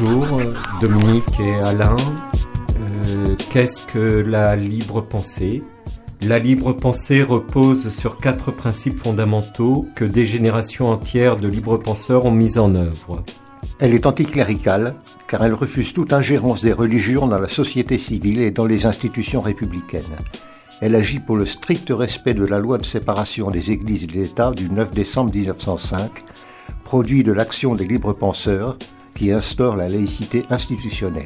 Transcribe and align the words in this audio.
Bonjour 0.00 0.40
Dominique 0.80 1.40
et 1.40 1.54
Alain. 1.56 1.96
Euh, 2.76 3.36
qu'est-ce 3.50 3.82
que 3.82 4.24
la 4.26 4.56
libre 4.56 5.02
pensée? 5.02 5.62
La 6.22 6.38
libre 6.38 6.72
pensée 6.72 7.22
repose 7.22 7.90
sur 7.90 8.16
quatre 8.16 8.50
principes 8.50 8.98
fondamentaux 8.98 9.86
que 9.94 10.06
des 10.06 10.24
générations 10.24 10.88
entières 10.88 11.36
de 11.36 11.48
libres 11.48 11.76
penseurs 11.76 12.24
ont 12.24 12.30
mis 12.30 12.56
en 12.56 12.74
œuvre. 12.76 13.24
Elle 13.78 13.94
est 13.94 14.06
anticléricale 14.06 14.94
car 15.28 15.44
elle 15.44 15.54
refuse 15.54 15.92
toute 15.92 16.14
ingérence 16.14 16.62
des 16.62 16.72
religions 16.72 17.26
dans 17.26 17.38
la 17.38 17.48
société 17.48 17.98
civile 17.98 18.40
et 18.40 18.50
dans 18.50 18.66
les 18.66 18.86
institutions 18.86 19.42
républicaines. 19.42 20.16
Elle 20.80 20.94
agit 20.94 21.20
pour 21.20 21.36
le 21.36 21.44
strict 21.44 21.90
respect 21.90 22.34
de 22.34 22.46
la 22.46 22.58
loi 22.58 22.78
de 22.78 22.86
séparation 22.86 23.50
des 23.50 23.70
églises 23.70 24.04
et 24.04 24.06
de 24.06 24.18
l'État 24.18 24.52
du 24.52 24.70
9 24.70 24.92
décembre 24.92 25.34
1905, 25.34 26.24
produit 26.84 27.22
de 27.22 27.32
l'action 27.32 27.74
des 27.74 27.84
libres 27.84 28.14
penseurs 28.14 28.78
instaure 29.28 29.76
la 29.76 29.88
laïcité 29.88 30.44
institutionnelle. 30.48 31.24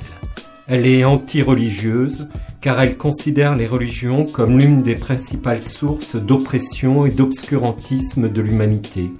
Elle 0.66 0.87
est 0.87 1.05
anti-religieuse 1.05 2.27
car 2.62 2.80
elle 2.80 2.97
considère 2.97 3.55
les 3.55 3.67
religions 3.67 4.25
comme 4.25 4.59
l'une 4.59 4.80
des 4.80 4.95
principales 4.95 5.62
sources 5.62 6.17
d'oppression 6.17 7.05
et 7.05 7.11
d'obscurantisme 7.11 8.30
de 8.30 8.41
l'humanité. 8.41 9.12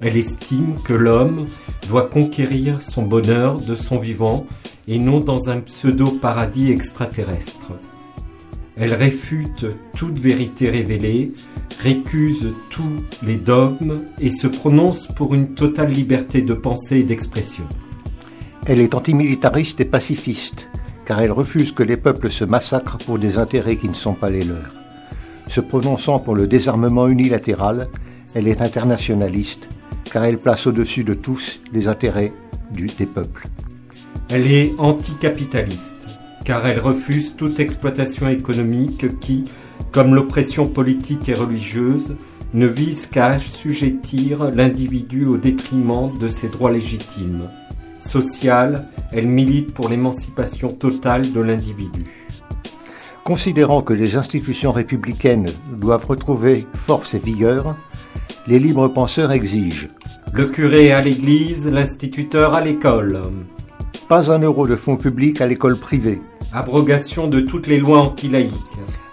Elle 0.00 0.16
estime 0.16 0.76
que 0.82 0.94
l'homme 0.94 1.44
doit 1.88 2.08
conquérir 2.08 2.80
son 2.80 3.02
bonheur 3.02 3.58
de 3.58 3.74
son 3.74 3.98
vivant 3.98 4.46
et 4.88 4.98
non 4.98 5.20
dans 5.20 5.50
un 5.50 5.60
pseudo-paradis 5.60 6.72
extraterrestre. 6.72 7.72
Elle 8.78 8.94
réfute 8.94 9.66
toute 9.94 10.18
vérité 10.18 10.70
révélée, 10.70 11.32
récuse 11.80 12.54
tous 12.70 12.96
les 13.22 13.36
dogmes 13.36 14.00
et 14.18 14.30
se 14.30 14.46
prononce 14.46 15.06
pour 15.06 15.34
une 15.34 15.54
totale 15.54 15.92
liberté 15.92 16.40
de 16.40 16.54
pensée 16.54 17.00
et 17.00 17.04
d'expression. 17.04 17.64
Elle 18.66 18.80
est 18.80 18.94
antimilitariste 18.94 19.80
et 19.80 19.86
pacifiste, 19.86 20.68
car 21.06 21.20
elle 21.20 21.32
refuse 21.32 21.72
que 21.72 21.82
les 21.82 21.96
peuples 21.96 22.30
se 22.30 22.44
massacrent 22.44 22.98
pour 22.98 23.18
des 23.18 23.38
intérêts 23.38 23.76
qui 23.76 23.88
ne 23.88 23.94
sont 23.94 24.14
pas 24.14 24.30
les 24.30 24.44
leurs. 24.44 24.74
Se 25.46 25.60
prononçant 25.60 26.18
pour 26.18 26.34
le 26.34 26.46
désarmement 26.46 27.08
unilatéral, 27.08 27.88
elle 28.34 28.46
est 28.46 28.60
internationaliste, 28.60 29.68
car 30.04 30.24
elle 30.24 30.38
place 30.38 30.66
au-dessus 30.66 31.04
de 31.04 31.14
tous 31.14 31.60
les 31.72 31.88
intérêts 31.88 32.32
des 32.72 33.06
peuples. 33.06 33.48
Elle 34.28 34.46
est 34.46 34.72
anticapitaliste, 34.78 36.06
car 36.44 36.66
elle 36.66 36.78
refuse 36.78 37.34
toute 37.36 37.58
exploitation 37.58 38.28
économique 38.28 39.18
qui, 39.20 39.44
comme 39.90 40.14
l'oppression 40.14 40.66
politique 40.66 41.28
et 41.28 41.34
religieuse, 41.34 42.14
ne 42.52 42.66
vise 42.66 43.06
qu'à 43.06 43.28
assujettir 43.28 44.50
l'individu 44.50 45.24
au 45.24 45.36
détriment 45.36 46.16
de 46.18 46.28
ses 46.28 46.48
droits 46.48 46.70
légitimes. 46.70 47.48
Sociale, 48.00 48.88
elle 49.12 49.28
milite 49.28 49.72
pour 49.72 49.88
l'émancipation 49.88 50.72
totale 50.72 51.30
de 51.32 51.40
l'individu. 51.40 52.04
Considérant 53.22 53.82
que 53.82 53.92
les 53.92 54.16
institutions 54.16 54.72
républicaines 54.72 55.50
doivent 55.76 56.06
retrouver 56.06 56.66
force 56.74 57.14
et 57.14 57.18
vigueur, 57.18 57.76
les 58.48 58.58
libres 58.58 58.88
penseurs 58.88 59.30
exigent 59.30 59.88
le 60.32 60.46
curé 60.46 60.92
à 60.92 61.00
l'église, 61.00 61.68
l'instituteur 61.68 62.54
à 62.54 62.60
l'école. 62.60 63.22
Pas 64.08 64.30
un 64.30 64.38
euro 64.38 64.66
de 64.66 64.76
fonds 64.76 64.96
publics 64.96 65.40
à 65.40 65.46
l'école 65.46 65.76
privée. 65.76 66.20
Abrogation 66.52 67.26
de 67.26 67.40
toutes 67.40 67.66
les 67.66 67.78
lois 67.78 68.00
anti-laïques. 68.00 68.54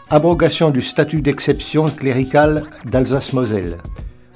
Abrogation 0.09 0.69
du 0.69 0.81
statut 0.81 1.21
d'exception 1.21 1.85
cléricale 1.85 2.63
d'Alsace-Moselle. 2.85 3.77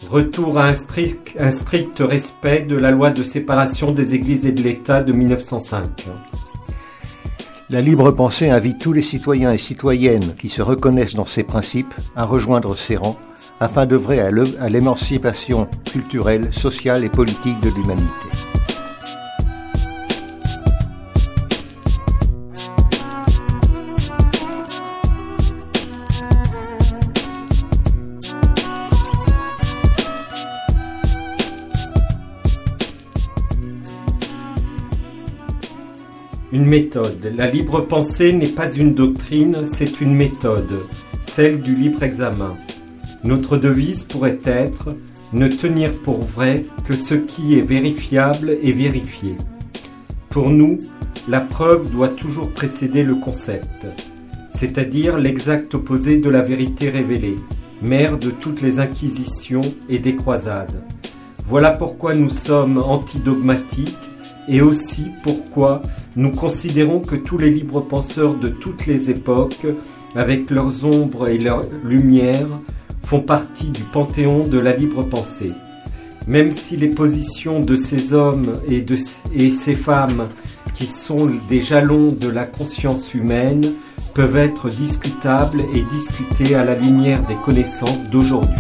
Retour 0.09 0.57
à 0.57 0.67
un 0.67 0.73
strict, 0.73 1.99
respect 1.99 2.61
de 2.63 2.75
la 2.75 2.91
loi 2.91 3.11
de 3.11 3.23
séparation 3.23 3.91
des 3.91 4.15
églises 4.15 4.47
et 4.47 4.51
de 4.51 4.63
l'État 4.63 5.03
de 5.03 5.13
1905. 5.13 6.07
La 7.69 7.81
libre 7.81 8.11
pensée 8.11 8.49
invite 8.49 8.79
tous 8.79 8.93
les 8.93 9.03
citoyens 9.03 9.53
et 9.53 9.59
citoyennes 9.59 10.35
qui 10.37 10.49
se 10.49 10.61
reconnaissent 10.61 11.13
dans 11.13 11.25
ces 11.25 11.43
principes 11.43 11.93
à 12.15 12.25
rejoindre 12.25 12.75
ses 12.75 12.97
rangs 12.97 13.17
afin 13.59 13.85
d'œuvrer 13.85 14.19
à 14.19 14.69
l'émancipation 14.69 15.67
culturelle, 15.85 16.51
sociale 16.51 17.05
et 17.05 17.09
politique 17.09 17.61
de 17.61 17.69
l'humanité. 17.69 18.27
Une 36.53 36.65
méthode. 36.65 37.31
La 37.33 37.47
libre 37.47 37.79
pensée 37.79 38.33
n'est 38.33 38.45
pas 38.45 38.73
une 38.73 38.93
doctrine, 38.93 39.63
c'est 39.63 40.01
une 40.01 40.13
méthode, 40.13 40.81
celle 41.21 41.61
du 41.61 41.75
libre 41.75 42.03
examen. 42.03 42.57
Notre 43.23 43.55
devise 43.55 44.03
pourrait 44.03 44.39
être 44.43 44.89
ne 45.31 45.47
tenir 45.47 45.93
pour 46.01 46.19
vrai 46.19 46.65
que 46.83 46.93
ce 46.93 47.13
qui 47.13 47.57
est 47.57 47.61
vérifiable 47.61 48.57
et 48.61 48.73
vérifié. 48.73 49.37
Pour 50.29 50.49
nous, 50.49 50.77
la 51.29 51.39
preuve 51.39 51.89
doit 51.89 52.09
toujours 52.09 52.51
précéder 52.51 53.03
le 53.03 53.15
concept, 53.15 53.87
c'est-à-dire 54.49 55.17
l'exact 55.17 55.73
opposé 55.73 56.17
de 56.17 56.29
la 56.29 56.41
vérité 56.41 56.89
révélée, 56.89 57.37
mère 57.81 58.17
de 58.17 58.29
toutes 58.29 58.61
les 58.61 58.79
inquisitions 58.79 59.61
et 59.87 59.99
des 59.99 60.17
croisades. 60.17 60.83
Voilà 61.47 61.71
pourquoi 61.71 62.13
nous 62.13 62.29
sommes 62.29 62.77
antidogmatiques 62.77 64.10
et 64.47 64.61
aussi 64.61 65.11
pourquoi 65.23 65.81
nous 66.15 66.31
considérons 66.31 66.99
que 66.99 67.15
tous 67.15 67.37
les 67.37 67.49
libres 67.49 67.81
penseurs 67.81 68.35
de 68.35 68.49
toutes 68.49 68.85
les 68.85 69.09
époques, 69.09 69.65
avec 70.15 70.49
leurs 70.49 70.85
ombres 70.85 71.27
et 71.29 71.37
leurs 71.37 71.61
lumières, 71.83 72.47
font 73.03 73.21
partie 73.21 73.71
du 73.71 73.83
panthéon 73.83 74.47
de 74.47 74.57
la 74.57 74.75
libre 74.75 75.03
pensée. 75.03 75.51
Même 76.27 76.51
si 76.51 76.77
les 76.77 76.89
positions 76.89 77.59
de 77.59 77.75
ces 77.75 78.13
hommes 78.13 78.59
et, 78.67 78.81
de, 78.81 78.95
ces 78.95 79.75
femmes, 79.75 80.27
qui 80.73 80.87
sont 80.87 81.29
des 81.49 81.61
jalons 81.61 82.11
de 82.11 82.29
la 82.29 82.45
conscience 82.45 83.13
humaine, 83.13 83.73
peuvent 84.13 84.37
être 84.37 84.69
discutables 84.69 85.63
et 85.73 85.81
discutées 85.91 86.55
à 86.55 86.63
la 86.63 86.75
lumière 86.75 87.21
des 87.23 87.35
connaissances 87.35 88.03
d'aujourd'hui. 88.09 88.55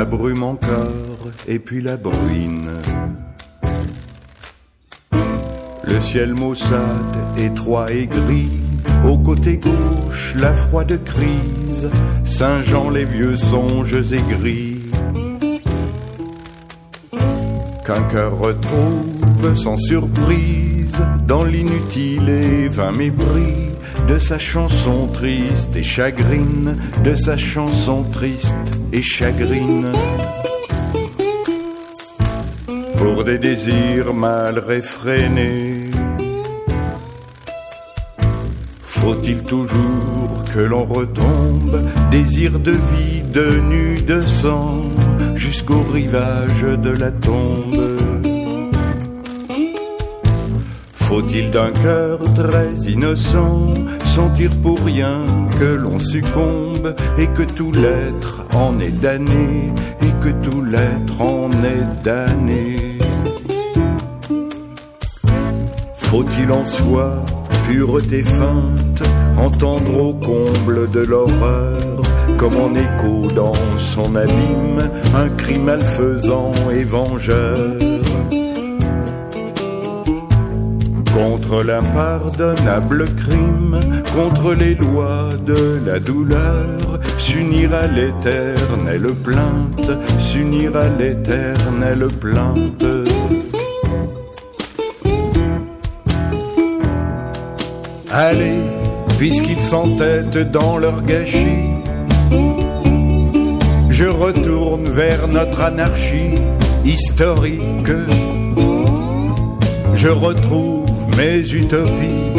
La 0.00 0.06
brume 0.06 0.44
encore, 0.44 1.28
et 1.46 1.58
puis 1.58 1.82
la 1.82 1.98
bruine. 1.98 2.70
Le 5.84 6.00
ciel 6.00 6.32
maussade, 6.32 7.18
étroit 7.36 7.92
et 7.92 8.06
gris. 8.06 8.62
Au 9.06 9.18
côté 9.18 9.58
gauche, 9.58 10.34
la 10.38 10.54
froide 10.54 10.98
crise. 11.04 11.90
Saint-Jean, 12.24 12.88
les 12.88 13.04
vieux 13.04 13.36
songes 13.36 14.10
aigris. 14.10 14.78
Qu'un 17.84 18.02
cœur 18.04 18.38
retrouve 18.38 19.54
sans 19.54 19.76
surprise 19.76 21.04
dans 21.28 21.44
l'inutile 21.44 22.26
et 22.30 22.68
vain 22.68 22.92
mépris 22.92 23.68
de 24.08 24.16
sa 24.16 24.38
chanson 24.38 25.08
triste 25.08 25.76
et 25.76 25.82
chagrine, 25.82 26.74
de 27.04 27.14
sa 27.14 27.36
chanson 27.36 28.02
triste 28.02 28.79
et 28.92 29.02
chagrine. 29.02 29.90
Pour 32.96 33.24
des 33.24 33.38
désirs 33.38 34.12
mal 34.12 34.58
réfrénés, 34.58 35.90
faut-il 38.82 39.42
toujours 39.42 40.44
que 40.52 40.60
l'on 40.60 40.84
retombe, 40.84 41.82
désir 42.10 42.58
de 42.58 42.72
vie, 42.72 43.22
de 43.22 43.58
nu, 43.60 43.94
de 44.02 44.20
sang, 44.20 44.82
jusqu'au 45.34 45.80
rivage 45.92 46.62
de 46.62 46.90
la 46.90 47.10
tombe? 47.10 47.96
Faut-il 50.92 51.50
d'un 51.50 51.72
cœur 51.72 52.20
très 52.34 52.72
innocent 52.88 53.74
sentir 54.10 54.50
pour 54.60 54.78
rien 54.84 55.24
que 55.60 55.76
l'on 55.82 56.00
succombe 56.00 56.94
et 57.16 57.28
que 57.28 57.42
tout 57.42 57.70
l'être 57.70 58.42
en 58.54 58.80
est 58.80 59.00
damné 59.00 59.72
et 60.02 60.12
que 60.20 60.30
tout 60.44 60.62
l'être 60.62 61.20
en 61.20 61.48
est 61.50 62.02
damné 62.02 62.98
Faut-il 65.96 66.50
en 66.50 66.64
soi 66.64 67.24
pureté 67.68 68.24
feinte, 68.24 69.02
entendre 69.38 69.96
au 70.06 70.12
comble 70.14 70.90
de 70.90 71.00
l'horreur, 71.00 72.02
comme 72.36 72.56
en 72.56 72.74
écho 72.74 73.30
dans 73.36 73.54
son 73.78 74.16
abîme, 74.16 74.82
un 75.14 75.28
crime 75.36 75.66
malfaisant 75.66 76.50
et 76.72 76.82
vengeur? 76.82 77.76
Contre 81.20 81.62
l'impardonnable 81.62 83.04
crime, 83.14 83.78
contre 84.14 84.54
les 84.54 84.74
lois 84.74 85.28
de 85.44 85.78
la 85.84 85.98
douleur, 85.98 86.98
s'unir 87.18 87.74
à 87.74 87.86
l'éternelle 87.86 89.12
plainte, 89.22 89.90
s'unir 90.18 90.74
à 90.78 90.88
l'éternelle 90.88 92.06
plainte. 92.18 92.86
Allez, 98.10 98.62
puisqu'ils 99.18 99.60
s'entêtent 99.60 100.50
dans 100.50 100.78
leur 100.78 101.02
gâchis, 101.02 101.68
je 103.90 104.06
retourne 104.06 104.88
vers 104.88 105.28
notre 105.28 105.60
anarchie 105.60 106.36
historique. 106.86 107.92
Je 109.94 110.08
retrouve 110.08 110.79
mes 111.20 111.52
utopies 111.52 112.32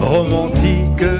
romantiques. 0.00 1.10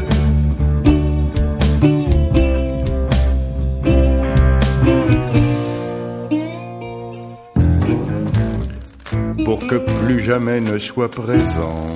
Pour 9.44 9.66
que 9.66 9.76
plus 9.76 10.20
jamais 10.20 10.60
ne 10.60 10.78
soit 10.78 11.10
présent 11.10 11.86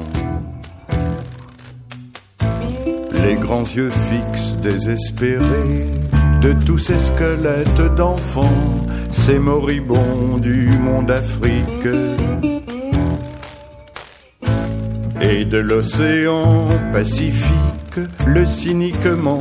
les 3.25 3.35
grands 3.35 3.63
yeux 3.63 3.91
fixes 3.91 4.57
désespérés 4.61 5.87
de 6.41 6.53
tous 6.67 6.79
ces 6.79 6.99
squelettes 6.99 7.95
d'enfants, 7.95 8.65
ces 9.13 9.39
moribonds 9.39 10.39
du 10.39 10.67
monde 10.79 11.13
Afrique 11.13 12.62
et 15.33 15.45
de 15.45 15.59
l'océan 15.59 16.69
Pacifique, 16.93 18.01
le 18.27 18.45
cyniquement 18.45 19.41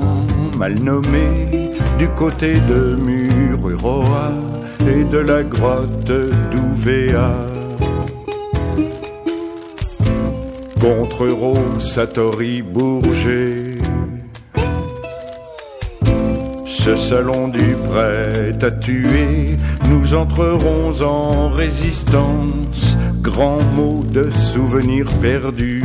mal 0.58 0.76
nommé 0.82 1.70
du 2.00 2.08
côté 2.10 2.54
de 2.54 2.96
Mururoa 2.96 4.32
et 4.88 5.04
de 5.04 5.18
la 5.18 5.44
grotte 5.44 6.14
d'Ouvea. 6.52 7.32
Contre 10.80 11.28
Satori 11.80 12.62
Bourget. 12.62 13.76
Ce 16.66 16.96
salon 16.96 17.50
du 17.50 17.76
prêt 17.90 18.56
à 18.62 18.72
tuer, 18.72 19.58
nous 19.90 20.14
entrerons 20.14 21.02
en 21.02 21.50
résistance 21.50 22.98
grand 23.22 23.64
mot 23.76 24.04
de 24.12 24.30
souvenirs 24.32 25.12
perdus. 25.22 25.84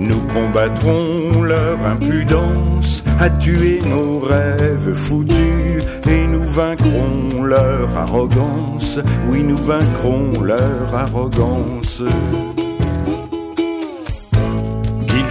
Nous 0.00 0.20
combattrons 0.34 1.42
leur 1.42 1.78
impudence 1.86 3.04
à 3.20 3.30
tuer 3.30 3.78
nos 3.88 4.18
rêves 4.18 4.94
foutus 4.94 5.84
et 6.08 6.26
nous 6.26 6.44
vaincrons 6.44 7.44
leur 7.44 7.96
arrogance. 7.96 8.98
Oui, 9.28 9.44
nous 9.44 9.56
vaincrons 9.56 10.42
leur 10.42 10.92
arrogance. 10.92 12.02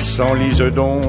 S'enlisent 0.02 0.74
donc 0.76 1.04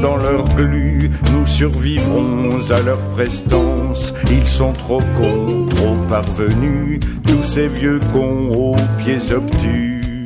dans 0.00 0.16
leur 0.16 0.42
glu, 0.56 1.10
nous 1.32 1.46
survivrons 1.46 2.48
à 2.70 2.80
leur 2.80 2.98
prestance. 3.14 4.14
Ils 4.30 4.46
sont 4.46 4.72
trop 4.72 5.00
cons, 5.18 5.66
trop 5.66 5.94
parvenus, 6.08 6.98
tous 7.26 7.42
ces 7.44 7.68
vieux 7.68 8.00
cons 8.12 8.50
aux 8.50 8.76
pieds 8.96 9.32
obtus. 9.32 10.24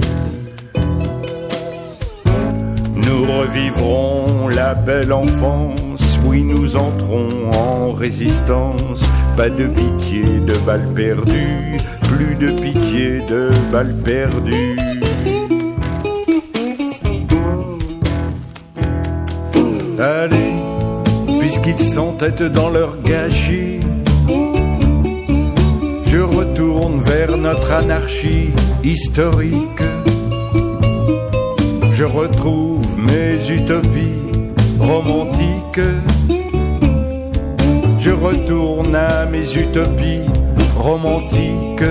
Nous 2.94 3.24
revivrons 3.24 4.48
la 4.48 4.74
belle 4.74 5.12
enfance, 5.12 6.19
oui 6.24 6.42
nous 6.42 6.76
entrons 6.76 7.50
en 7.52 7.90
résistance. 7.90 9.10
Pas 9.36 9.50
de 9.50 9.66
pitié 9.66 10.22
de 10.22 10.56
balles 10.64 10.92
perdues, 10.94 11.76
plus 12.02 12.36
de 12.36 12.52
pitié 12.52 13.19
de 13.28 13.50
balles 13.72 13.96
perdues. 14.04 14.92
Puisqu'ils 21.72 21.92
s'entêtent 21.92 22.42
dans 22.42 22.70
leur 22.70 23.00
gâchis, 23.02 23.80
je 26.06 26.19
retourne 26.19 27.00
vers 27.02 27.36
notre 27.36 27.72
anarchie 27.72 28.50
historique. 28.84 29.82
Je 31.94 32.04
retrouve 32.04 32.86
mes 32.98 33.50
utopies 33.50 34.20
romantiques. 34.78 35.88
Je 38.00 38.10
retourne 38.10 38.94
à 38.94 39.26
mes 39.26 39.56
utopies 39.56 40.26
romantiques. 40.76 41.84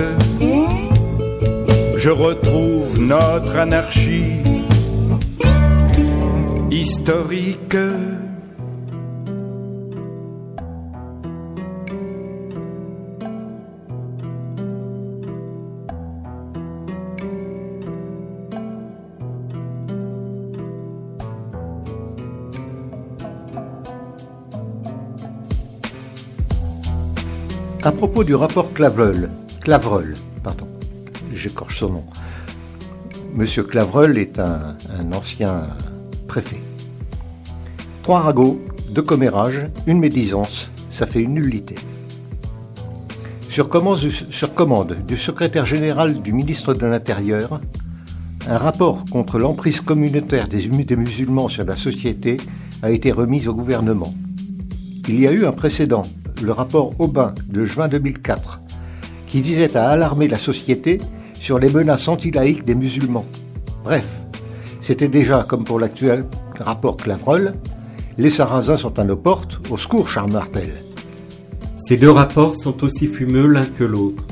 Je 1.96 2.10
retrouve 2.10 2.98
notre 2.98 3.56
anarchie 3.56 4.42
historique. 6.70 7.76
À 27.84 27.90
propos 27.90 28.22
du 28.22 28.36
rapport 28.36 28.72
Clavreul, 28.72 29.28
Clavreul, 29.60 30.14
pardon, 30.44 30.68
j'écorche 31.34 31.80
son 31.80 31.90
nom. 31.90 32.04
Monsieur 33.34 33.64
Clavreul 33.64 34.18
est 34.18 34.38
un, 34.38 34.76
ancien 35.12 35.66
préfet. 36.28 36.62
Trois 38.04 38.20
ragots, 38.20 38.64
deux 38.90 39.02
commérages, 39.02 39.66
une 39.88 39.98
médisance, 39.98 40.70
ça 40.90 41.06
fait 41.06 41.22
une 41.22 41.34
nullité. 41.34 41.74
Sur 43.48 43.68
commande, 43.68 44.96
du 45.04 45.16
secrétaire 45.16 45.64
général 45.64 46.22
du 46.22 46.32
ministre 46.32 46.74
de 46.74 46.86
l'Intérieur, 46.86 47.60
un 48.48 48.58
rapport 48.58 49.04
contre 49.06 49.40
l'emprise 49.40 49.80
communautaire 49.80 50.46
des 50.46 50.68
musulmans 50.96 51.48
sur 51.48 51.64
la 51.64 51.76
société 51.76 52.36
a 52.80 52.92
été 52.92 53.10
remis 53.10 53.48
au 53.48 53.54
gouvernement. 53.54 54.14
Il 55.08 55.18
y 55.18 55.26
a 55.26 55.32
eu 55.32 55.44
un 55.44 55.52
précédent 55.52 56.04
le 56.42 56.52
rapport 56.52 56.92
Aubin 56.98 57.34
de 57.48 57.64
juin 57.64 57.88
2004, 57.88 58.60
qui 59.26 59.40
visait 59.40 59.76
à 59.76 59.88
alarmer 59.88 60.28
la 60.28 60.38
société 60.38 61.00
sur 61.34 61.58
les 61.58 61.68
menaces 61.70 62.08
anti-laïques 62.08 62.64
des 62.64 62.74
musulmans. 62.74 63.26
Bref, 63.84 64.22
c'était 64.80 65.08
déjà 65.08 65.44
comme 65.48 65.64
pour 65.64 65.80
l'actuel 65.80 66.24
rapport 66.60 66.96
Clavreul, 66.96 67.54
les 68.18 68.30
Sarrasins 68.30 68.76
sont 68.76 68.98
à 68.98 69.04
nos 69.04 69.16
portes, 69.16 69.60
au 69.70 69.76
secours 69.76 70.08
Charles 70.08 70.32
Martel. 70.32 70.70
Ces 71.78 71.96
deux 71.96 72.10
rapports 72.10 72.56
sont 72.56 72.84
aussi 72.84 73.06
fumeux 73.06 73.46
l'un 73.46 73.64
que 73.64 73.84
l'autre. 73.84 74.24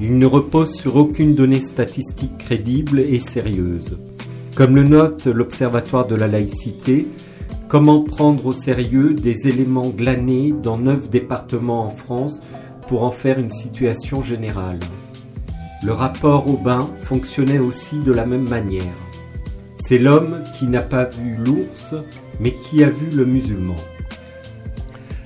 Ils 0.00 0.18
ne 0.18 0.26
reposent 0.26 0.74
sur 0.74 0.96
aucune 0.96 1.34
donnée 1.34 1.60
statistique 1.60 2.36
crédible 2.38 3.00
et 3.00 3.18
sérieuse. 3.18 3.96
Comme 4.54 4.76
le 4.76 4.84
note 4.84 5.26
l'Observatoire 5.26 6.06
de 6.06 6.14
la 6.14 6.26
laïcité, 6.26 7.06
Comment 7.68 8.00
prendre 8.00 8.46
au 8.46 8.52
sérieux 8.52 9.12
des 9.12 9.46
éléments 9.46 9.90
glanés 9.90 10.54
dans 10.62 10.78
neuf 10.78 11.10
départements 11.10 11.84
en 11.84 11.90
France 11.90 12.40
pour 12.86 13.02
en 13.02 13.10
faire 13.10 13.38
une 13.38 13.50
situation 13.50 14.22
générale? 14.22 14.80
Le 15.84 15.92
rapport 15.92 16.48
Aubin 16.48 16.88
fonctionnait 17.02 17.58
aussi 17.58 17.98
de 17.98 18.10
la 18.10 18.24
même 18.24 18.48
manière. 18.48 18.94
C'est 19.76 19.98
l'homme 19.98 20.42
qui 20.58 20.66
n'a 20.66 20.80
pas 20.80 21.04
vu 21.04 21.36
l'ours, 21.36 21.94
mais 22.40 22.52
qui 22.52 22.82
a 22.82 22.88
vu 22.88 23.10
le 23.14 23.26
musulman. 23.26 23.76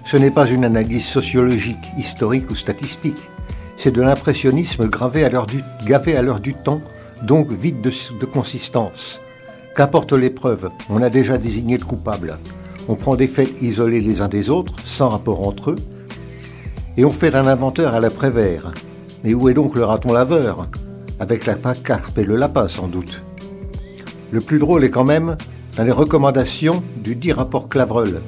Ce 0.04 0.16
n'est 0.16 0.32
pas 0.32 0.50
une 0.50 0.64
analyse 0.64 1.06
sociologique, 1.06 1.92
historique 1.96 2.50
ou 2.50 2.56
statistique. 2.56 3.22
C'est 3.76 3.94
de 3.94 4.02
l'impressionnisme 4.02 4.88
gravé 4.88 5.22
à 5.22 5.28
l'heure 5.28 5.46
du, 5.46 5.62
gavé 5.86 6.16
à 6.16 6.22
l'heure 6.22 6.40
du 6.40 6.54
temps, 6.54 6.82
donc 7.22 7.52
vide 7.52 7.82
de, 7.82 7.92
de 8.18 8.26
consistance. 8.26 9.20
Qu'importe 9.74 10.12
l'épreuve, 10.12 10.68
on 10.90 11.00
a 11.00 11.08
déjà 11.08 11.38
désigné 11.38 11.78
le 11.78 11.84
coupable. 11.84 12.38
On 12.88 12.94
prend 12.94 13.16
des 13.16 13.26
faits 13.26 13.50
isolés 13.62 14.00
les 14.00 14.20
uns 14.20 14.28
des 14.28 14.50
autres, 14.50 14.74
sans 14.84 15.08
rapport 15.08 15.48
entre 15.48 15.70
eux, 15.70 15.76
et 16.98 17.06
on 17.06 17.10
fait 17.10 17.34
un 17.34 17.46
inventaire 17.46 17.94
à 17.94 18.00
l'après-vert. 18.00 18.74
Mais 19.24 19.32
où 19.32 19.48
est 19.48 19.54
donc 19.54 19.74
le 19.74 19.84
raton 19.84 20.12
laveur? 20.12 20.68
Avec 21.20 21.46
la 21.46 21.54
carpe 21.54 22.18
et 22.18 22.24
le 22.24 22.36
lapin 22.36 22.68
sans 22.68 22.86
doute. 22.86 23.22
Le 24.30 24.40
plus 24.40 24.58
drôle 24.58 24.84
est 24.84 24.90
quand 24.90 25.04
même 25.04 25.36
dans 25.76 25.84
les 25.84 25.92
recommandations 25.92 26.82
du 27.02 27.16
dit 27.16 27.32
rapport 27.32 27.70
Clavreul. 27.70 28.20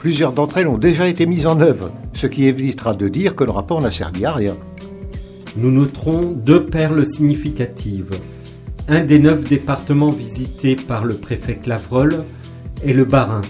Plusieurs 0.00 0.32
d'entre 0.32 0.58
elles 0.58 0.66
ont 0.66 0.78
déjà 0.78 1.06
été 1.06 1.26
mises 1.26 1.46
en 1.46 1.60
œuvre, 1.60 1.92
ce 2.12 2.26
qui 2.26 2.46
évitera 2.46 2.94
de 2.94 3.06
dire 3.06 3.36
que 3.36 3.44
le 3.44 3.52
rapport 3.52 3.80
n'a 3.80 3.90
servi 3.92 4.24
à 4.24 4.32
rien. 4.32 4.56
Nous 5.56 5.70
noterons 5.70 6.32
deux 6.32 6.66
perles 6.66 7.06
significatives. 7.06 8.18
Un 8.92 9.04
des 9.04 9.20
neuf 9.20 9.48
départements 9.48 10.10
visités 10.10 10.74
par 10.74 11.04
le 11.04 11.14
préfet 11.14 11.54
Clavreul 11.54 12.24
est 12.84 12.92
le 12.92 13.04
Bas-Rhin. 13.04 13.42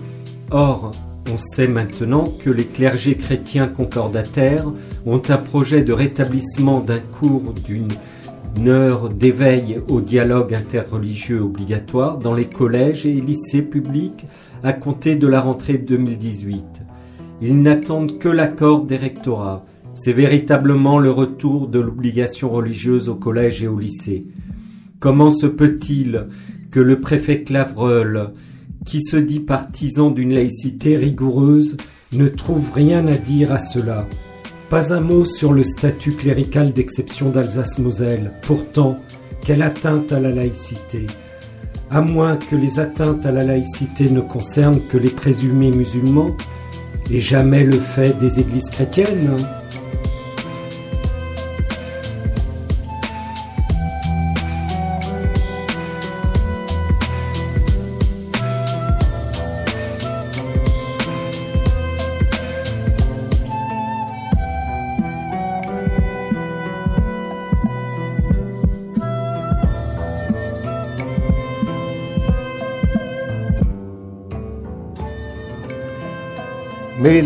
Or, 0.51 0.91
on 1.33 1.39
sait 1.39 1.67
maintenant 1.67 2.25
que 2.25 2.51
les 2.51 2.67
clergés 2.67 3.17
chrétiens 3.17 3.67
concordataires 3.67 4.71
ont 5.07 5.23
un 5.31 5.39
projet 5.39 5.81
de 5.81 5.95
rétablissement 5.95 6.81
d'un 6.81 6.99
cours 6.99 7.55
d'une 7.65 8.69
heure 8.69 9.09
d'éveil 9.09 9.81
au 9.89 10.03
dialogue 10.03 10.53
interreligieux 10.53 11.41
obligatoire 11.41 12.19
dans 12.19 12.35
les 12.35 12.45
collèges 12.45 13.07
et 13.07 13.19
lycées 13.19 13.63
publics 13.63 14.27
à 14.63 14.75
compter 14.75 15.17
de 15.17 15.27
la 15.27 15.41
rentrée 15.41 15.79
2018. 15.79 16.83
Ils 17.41 17.63
n'attendent 17.63 18.19
que 18.19 18.29
l'accord 18.29 18.83
des 18.83 18.99
rectorats. 18.99 19.65
C'est 19.95 20.13
véritablement 20.13 20.99
le 20.99 21.11
retour 21.11 21.67
de 21.67 21.81
l'obligation 21.81 22.51
religieuse 22.51 23.09
au 23.09 23.15
collège 23.15 23.63
et 23.63 23.69
au 23.69 23.79
lycée. 23.79 24.27
Comment 25.01 25.31
se 25.31 25.47
peut-il 25.47 26.27
que 26.71 26.79
le 26.79 27.01
préfet 27.01 27.43
Clavreul 27.43 28.33
qui 28.85 29.01
se 29.01 29.17
dit 29.17 29.41
partisan 29.41 30.11
d'une 30.11 30.35
laïcité 30.35 30.99
rigoureuse 30.99 31.79
ne 32.13 32.29
trouve 32.29 32.71
rien 32.75 33.07
à 33.07 33.17
dire 33.17 33.51
à 33.51 33.59
cela? 33.59 34.07
Pas 34.69 34.93
un 34.93 35.01
mot 35.01 35.25
sur 35.25 35.55
le 35.55 35.65
statut 35.65 36.13
clérical 36.13 36.75
d'exception 36.75 37.31
d'Alsace-Moselle. 37.31 38.33
Pourtant, 38.43 38.99
quelle 39.41 39.63
atteinte 39.63 40.13
à 40.13 40.21
la 40.21 40.33
laïcité? 40.33 41.07
À 41.91 42.03
moins 42.03 42.37
que 42.37 42.55
les 42.55 42.79
atteintes 42.79 43.25
à 43.25 43.33
la 43.33 43.45
laïcité 43.45 44.11
ne 44.11 44.21
concernent 44.21 44.83
que 44.91 44.99
les 44.99 45.09
présumés 45.09 45.71
musulmans, 45.71 46.37
et 47.11 47.21
jamais 47.21 47.65
le 47.65 47.79
fait 47.79 48.19
des 48.19 48.39
églises 48.39 48.69
chrétiennes. 48.71 49.35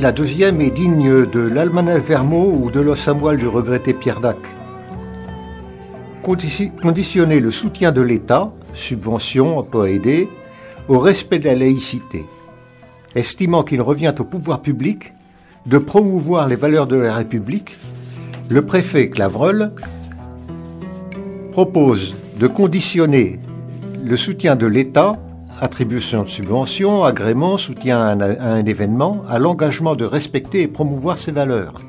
La 0.05 0.13
deuxième 0.13 0.61
est 0.61 0.71
digne 0.71 1.25
de 1.25 1.41
l'Almanach 1.41 2.03
Vermeau 2.03 2.53
ou 2.61 2.71
de 2.71 2.79
l'os 2.79 3.09
du 3.39 3.47
regretté 3.47 3.95
Pierre 3.95 4.21
Dac. 4.21 4.37
Conditionner 6.21 7.41
le 7.41 7.51
soutien 7.51 7.91
de 7.91 8.03
l'État, 8.03 8.53
subvention, 8.75 9.57
emploi 9.57 9.89
aidé, 9.89 10.29
au 10.89 10.99
respect 10.99 11.39
de 11.39 11.47
la 11.47 11.55
laïcité, 11.55 12.27
estimant 13.15 13.63
qu'il 13.63 13.81
revient 13.81 14.13
au 14.19 14.25
pouvoir 14.25 14.61
public 14.61 15.15
de 15.65 15.79
promouvoir 15.79 16.49
les 16.49 16.57
valeurs 16.57 16.87
de 16.87 16.97
la 16.97 17.15
République, 17.15 17.79
le 18.51 18.61
préfet 18.61 19.09
Clavreul 19.09 19.73
propose 21.51 22.15
de 22.39 22.47
conditionner 22.47 23.39
le 24.05 24.19
soutien 24.19 24.55
de 24.55 24.67
l'État 24.67 25.19
attribution 25.65 26.23
de 26.23 26.29
subventions, 26.29 27.05
agrément, 27.05 27.57
soutien 27.57 27.99
à 27.99 28.11
un, 28.11 28.65
événement, 28.67 29.25
à 29.29 29.39
l'engagement 29.39 29.97
de 29.97 30.05
respecter 30.05 30.61
et 30.61 30.69
promouvoir 30.69 31.17
ces 31.17 31.33
valeurs. 31.33 31.81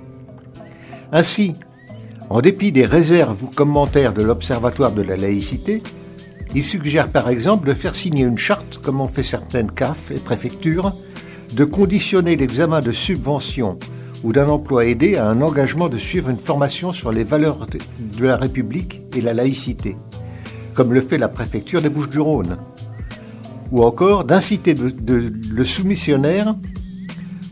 Ainsi, 1.12 1.54
en 2.30 2.40
dépit 2.40 2.72
des 2.72 2.86
réserves 2.86 3.44
ou 3.44 3.48
commentaires 3.48 4.14
de 4.14 4.24
l'Observatoire 4.24 4.92
de 4.92 5.02
la 5.02 5.18
laïcité, 5.18 5.84
il 6.56 6.64
suggère 6.64 7.10
par 7.10 7.28
exemple 7.30 7.68
de 7.68 7.74
faire 7.74 7.96
signer 7.96 8.24
une 8.24 8.38
charte, 8.38 8.78
comme 8.78 9.02
ont 9.02 9.08
fait 9.08 9.24
certaines 9.24 9.72
CAF 9.72 10.10
et 10.12 10.20
préfectures, 10.20 10.94
de 11.54 11.66
conditionner 11.66 12.38
l'examen 12.38 12.80
de 12.80 12.94
subvention 12.94 13.78
ou 14.24 14.32
d'un 14.32 14.48
emploi 14.48 14.86
aidé 14.86 15.18
à 15.18 15.28
un 15.28 15.42
engagement 15.42 15.90
de 15.90 15.98
suivre 15.98 16.30
une 16.30 16.38
formation 16.38 16.94
sur 16.94 17.12
les 17.12 17.24
valeurs 17.24 17.68
de 17.68 18.26
la 18.26 18.38
République 18.38 19.02
et 19.16 19.22
la 19.22 19.34
laïcité, 19.34 19.98
comme 20.74 20.94
le 20.94 21.02
fait 21.02 21.18
la 21.18 21.28
préfecture 21.28 21.82
des 21.82 21.90
Bouches-du-Rhône 21.90 22.58
ou 23.72 23.84
encore 23.84 24.24
d'inciter 24.24 24.76
le 24.76 25.66
soumissionnaire 25.66 26.56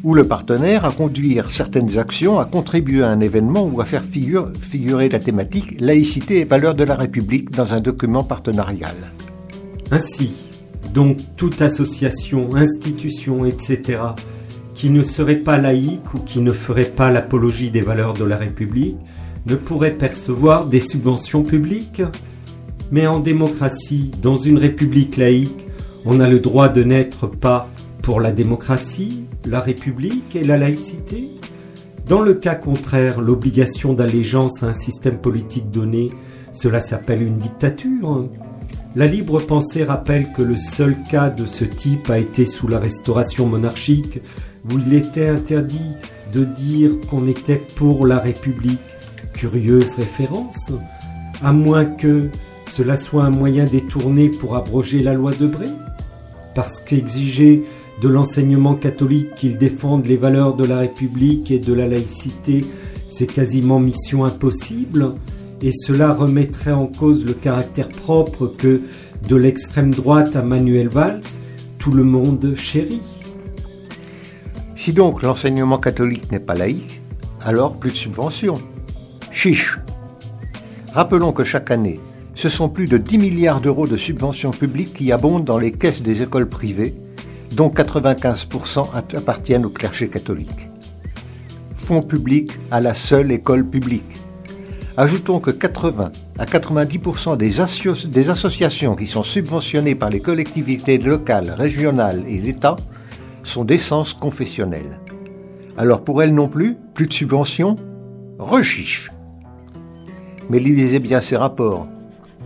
ou 0.03 0.13
le 0.13 0.25
partenaire 0.25 0.84
à 0.84 0.91
conduire 0.91 1.50
certaines 1.50 1.98
actions, 1.98 2.38
à 2.38 2.46
contribuer 2.46 3.03
à 3.03 3.10
un 3.10 3.22
événement 3.22 3.65
ou 3.65 3.79
à 3.79 3.86
faire 3.86 4.03
figurer 4.03 5.10
la 5.10 5.20
thématique 5.20 5.79
laïcité 5.79 6.41
et 6.41 6.46
valeurs 6.46 6.75
de 6.75 6.84
la 6.84 6.96
République 6.96 7.51
dans 7.51 7.74
un 7.74 7.79
document 7.79 8.24
partenarial. 8.24 8.96
Ainsi, 9.91 10.32
donc 10.93 11.17
toute 11.38 11.62
association, 11.62 12.53
institution, 12.55 13.46
etc., 13.46 14.00
qui 14.75 14.89
ne 14.89 15.03
serait 15.03 15.38
pas 15.38 15.58
laïque 15.58 16.13
ou 16.13 16.20
qui 16.20 16.41
ne 16.41 16.51
ferait 16.51 16.84
pas 16.84 17.10
l'apologie 17.10 17.72
des 17.72 17.82
valeurs 17.82 18.13
de 18.13 18.25
la 18.25 18.36
République 18.36 18.98
ne 19.46 19.55
pourrait 19.55 19.91
percevoir 19.91 20.65
des 20.65 20.79
subventions 20.82 21.43
publiques. 21.43 22.01
Mais 22.91 23.08
en 23.08 23.20
démocratie, 23.20 24.12
dans 24.22 24.36
une 24.36 24.58
République 24.58 25.15
laïque, 25.15 25.67
on 26.05 26.19
a 26.19 26.27
le 26.27 26.39
droit 26.39 26.69
de 26.69 26.83
n'être 26.83 27.27
pas 27.27 27.69
pour 28.01 28.19
la 28.19 28.31
démocratie, 28.31 29.25
la 29.45 29.60
République 29.60 30.36
et 30.36 30.43
la 30.43 30.57
laïcité 30.57 31.29
Dans 32.07 32.22
le 32.22 32.33
cas 32.33 32.55
contraire, 32.55 33.22
l'obligation 33.22 33.93
d'allégeance 33.93 34.62
à 34.62 34.67
un 34.67 34.74
système 34.74 35.19
politique 35.19 35.72
donné, 35.72 36.10
cela 36.51 36.81
s'appelle 36.81 37.22
une 37.22 37.38
dictature. 37.38 38.27
La 38.95 39.05
libre 39.05 39.39
pensée 39.39 39.83
rappelle 39.83 40.27
que 40.33 40.41
le 40.41 40.57
seul 40.57 40.95
cas 41.10 41.29
de 41.29 41.45
ce 41.45 41.63
type 41.63 42.10
a 42.10 42.19
été 42.19 42.45
sous 42.45 42.67
la 42.67 42.77
restauration 42.77 43.48
monarchique, 43.48 44.19
où 44.69 44.77
il 44.86 44.93
était 44.93 45.29
interdit 45.29 45.93
de 46.33 46.43
dire 46.43 46.91
qu'on 47.10 47.27
était 47.27 47.62
pour 47.75 48.05
la 48.05 48.19
République. 48.19 48.79
Curieuse 49.33 49.95
référence, 49.95 50.72
à 51.43 51.53
moins 51.53 51.86
que 51.86 52.29
cela 52.69 52.98
soit 52.98 53.24
un 53.24 53.29
moyen 53.29 53.65
détourné 53.65 54.29
pour 54.29 54.55
abroger 54.55 55.01
la 55.01 55.13
loi 55.13 55.31
de 55.31 55.48
Bray 55.48 55.72
parce 56.55 56.79
qu'exiger 56.79 57.63
de 58.01 58.10
l'enseignement 58.10 58.75
catholique 58.75 59.36
qu'il 59.36 59.57
défende 59.57 60.05
les 60.05 60.17
valeurs 60.17 60.55
de 60.55 60.65
la 60.65 60.79
République 60.79 61.51
et 61.51 61.60
de 61.60 61.74
la 61.74 61.88
laïcité, 61.88 62.62
c'est 63.10 63.27
quasiment 63.27 63.79
mission 63.79 64.25
impossible, 64.25 65.13
et 65.62 65.72
cela 65.72 66.13
remettrait 66.13 66.72
en 66.72 66.88
cause 66.88 67.25
le 67.25 67.33
caractère 67.33 67.89
propre 67.89 68.48
que, 68.48 68.81
de 69.27 69.36
l'extrême 69.36 69.93
droite 69.93 70.36
à 70.36 70.41
Manuel 70.41 70.89
Valls, 70.89 71.22
tout 71.77 71.91
le 71.91 72.03
monde 72.03 72.53
chérit. 72.55 73.01
Si 74.75 74.91
donc 74.91 75.22
l'enseignement 75.22 75.77
catholique 75.77 76.31
n'est 76.31 76.39
pas 76.39 76.55
laïque, 76.55 77.01
alors 77.41 77.77
plus 77.77 77.91
de 77.91 77.95
subventions. 77.95 78.55
Chiche. 79.31 79.79
Rappelons 80.93 81.31
que 81.31 81.43
chaque 81.43 81.72
année, 81.72 82.00
ce 82.35 82.49
sont 82.49 82.69
plus 82.69 82.87
de 82.87 82.97
10 82.97 83.17
milliards 83.17 83.61
d'euros 83.61 83.87
de 83.87 83.97
subventions 83.97 84.51
publiques 84.51 84.93
qui 84.93 85.11
abondent 85.11 85.45
dans 85.45 85.59
les 85.59 85.71
caisses 85.71 86.01
des 86.01 86.23
écoles 86.23 86.49
privées, 86.49 86.95
dont 87.51 87.69
95% 87.69 88.87
appartiennent 89.15 89.65
au 89.65 89.69
clergé 89.69 90.09
catholique. 90.09 90.69
Fonds 91.75 92.01
publics 92.01 92.51
à 92.71 92.81
la 92.81 92.93
seule 92.93 93.31
école 93.31 93.65
publique. 93.65 94.17
Ajoutons 94.97 95.39
que 95.39 95.51
80 95.51 96.11
à 96.37 96.45
90% 96.45 97.37
des, 97.37 98.09
des 98.09 98.29
associations 98.29 98.95
qui 98.95 99.07
sont 99.07 99.23
subventionnées 99.23 99.95
par 99.95 100.09
les 100.09 100.19
collectivités 100.19 100.97
locales, 100.97 101.51
régionales 101.51 102.23
et 102.27 102.37
l'État 102.37 102.75
sont 103.43 103.65
d'essence 103.65 104.13
confessionnelle. 104.13 104.99
Alors 105.77 106.03
pour 106.03 106.21
elles 106.21 106.33
non 106.33 106.47
plus, 106.47 106.77
plus 106.93 107.07
de 107.07 107.13
subventions 107.13 107.77
Rechiche 108.39 109.09
Mais 110.49 110.59
lisez 110.59 110.99
bien 110.99 111.21
ces 111.21 111.37
rapports. 111.37 111.87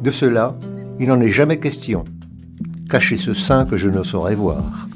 De 0.04 0.12
cela, 0.12 0.56
il 1.00 1.08
n'en 1.08 1.20
est 1.22 1.32
jamais 1.32 1.60
question. 1.60 2.06
Cachez 2.90 3.18
ce 3.18 3.34
sein 3.34 3.66
que 3.66 3.78
je 3.78 3.90
ne 3.90 4.04
saurais 4.04 4.36
voir. 4.36 4.88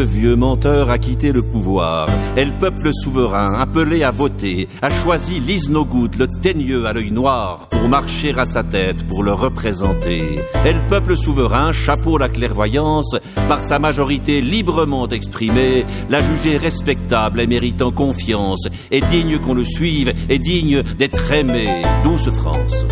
Le 0.00 0.06
vieux 0.06 0.34
menteur 0.34 0.88
a 0.88 0.96
quitté 0.96 1.30
le 1.30 1.42
pouvoir, 1.42 2.08
et 2.34 2.46
le 2.46 2.52
peuple 2.52 2.90
souverain, 2.90 3.52
appelé 3.60 4.02
à 4.02 4.10
voter, 4.10 4.66
a 4.80 4.88
choisi 4.88 5.40
l'Isnogoud, 5.40 6.14
le 6.18 6.26
teigneux 6.26 6.86
à 6.86 6.94
l'œil 6.94 7.10
noir, 7.10 7.68
pour 7.68 7.86
marcher 7.86 8.32
à 8.38 8.46
sa 8.46 8.62
tête, 8.62 9.06
pour 9.06 9.22
le 9.22 9.34
représenter. 9.34 10.40
Et 10.64 10.72
le 10.72 10.86
peuple 10.88 11.18
souverain, 11.18 11.72
chapeau 11.72 12.16
la 12.16 12.30
clairvoyance, 12.30 13.14
par 13.46 13.60
sa 13.60 13.78
majorité 13.78 14.40
librement 14.40 15.06
exprimée, 15.06 15.84
l'a 16.08 16.22
jugé 16.22 16.56
respectable 16.56 17.38
et 17.38 17.46
méritant 17.46 17.90
confiance, 17.90 18.68
et 18.90 19.02
digne 19.02 19.38
qu'on 19.38 19.52
le 19.52 19.64
suive, 19.64 20.14
et 20.30 20.38
digne 20.38 20.82
d'être 20.96 21.30
aimé. 21.30 21.82
Douce 22.04 22.30
France. 22.30 22.86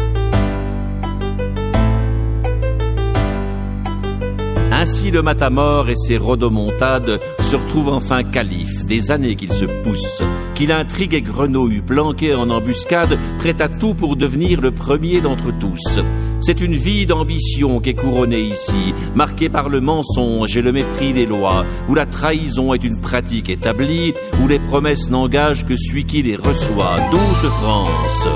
Ainsi 4.80 5.10
le 5.10 5.22
matamor 5.22 5.90
et 5.90 5.96
ses 5.96 6.18
rodomontades 6.18 7.20
se 7.40 7.56
retrouvent 7.56 7.88
enfin 7.88 8.22
calife, 8.22 8.86
des 8.86 9.10
années 9.10 9.34
qu'il 9.34 9.52
se 9.52 9.64
pousse, 9.64 10.22
qu'il 10.54 10.70
intrigue 10.70 11.14
et 11.14 11.20
grenouille, 11.20 11.80
planqué 11.80 12.32
en 12.32 12.48
embuscade, 12.48 13.18
prêt 13.40 13.60
à 13.60 13.68
tout 13.68 13.94
pour 13.94 14.14
devenir 14.14 14.60
le 14.60 14.70
premier 14.70 15.20
d'entre 15.20 15.50
tous. 15.58 15.98
C'est 16.40 16.60
une 16.60 16.76
vie 16.76 17.06
d'ambition 17.06 17.80
qui 17.80 17.90
est 17.90 17.94
couronnée 17.94 18.42
ici, 18.42 18.94
marquée 19.16 19.48
par 19.48 19.68
le 19.68 19.80
mensonge 19.80 20.56
et 20.56 20.62
le 20.62 20.70
mépris 20.70 21.12
des 21.12 21.26
lois, 21.26 21.66
où 21.88 21.96
la 21.96 22.06
trahison 22.06 22.72
est 22.72 22.84
une 22.84 23.00
pratique 23.00 23.48
établie, 23.48 24.14
où 24.40 24.46
les 24.46 24.60
promesses 24.60 25.10
n'engagent 25.10 25.66
que 25.66 25.74
celui 25.74 26.04
qui 26.04 26.22
les 26.22 26.36
reçoit. 26.36 27.00
Douce 27.10 27.50
France! 27.50 28.28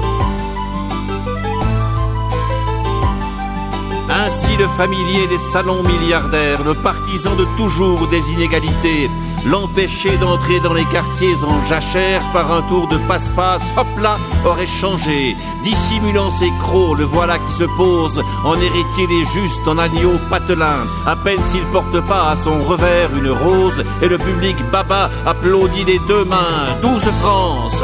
Ainsi 4.14 4.56
le 4.58 4.68
familier 4.68 5.26
des 5.26 5.38
salons 5.38 5.82
milliardaires, 5.82 6.62
le 6.64 6.74
partisan 6.74 7.34
de 7.34 7.46
toujours 7.56 8.06
des 8.08 8.30
inégalités, 8.32 9.10
l'empêcher 9.46 10.18
d'entrer 10.18 10.60
dans 10.60 10.74
les 10.74 10.84
quartiers 10.84 11.34
en 11.42 11.64
jachère 11.64 12.22
par 12.34 12.52
un 12.52 12.60
tour 12.62 12.88
de 12.88 12.98
passe-passe, 13.08 13.62
hop 13.76 13.86
là, 14.02 14.18
aurait 14.44 14.66
changé. 14.66 15.34
Dissimulant 15.64 16.30
ses 16.30 16.50
crocs, 16.60 16.98
le 16.98 17.04
voilà 17.04 17.38
qui 17.38 17.52
se 17.52 17.64
pose 17.78 18.22
en 18.44 18.54
héritier 18.56 19.06
des 19.06 19.24
justes, 19.24 19.66
en 19.66 19.78
agneau 19.78 20.18
patelin. 20.28 20.84
À 21.06 21.16
peine 21.16 21.42
s'il 21.48 21.64
porte 21.72 21.98
pas 22.06 22.32
à 22.32 22.36
son 22.36 22.62
revers 22.62 23.16
une 23.16 23.30
rose, 23.30 23.82
et 24.02 24.08
le 24.08 24.18
public 24.18 24.56
baba 24.70 25.10
applaudit 25.24 25.84
des 25.84 26.00
deux 26.06 26.26
mains. 26.26 26.76
Douce 26.82 27.08
France! 27.22 27.82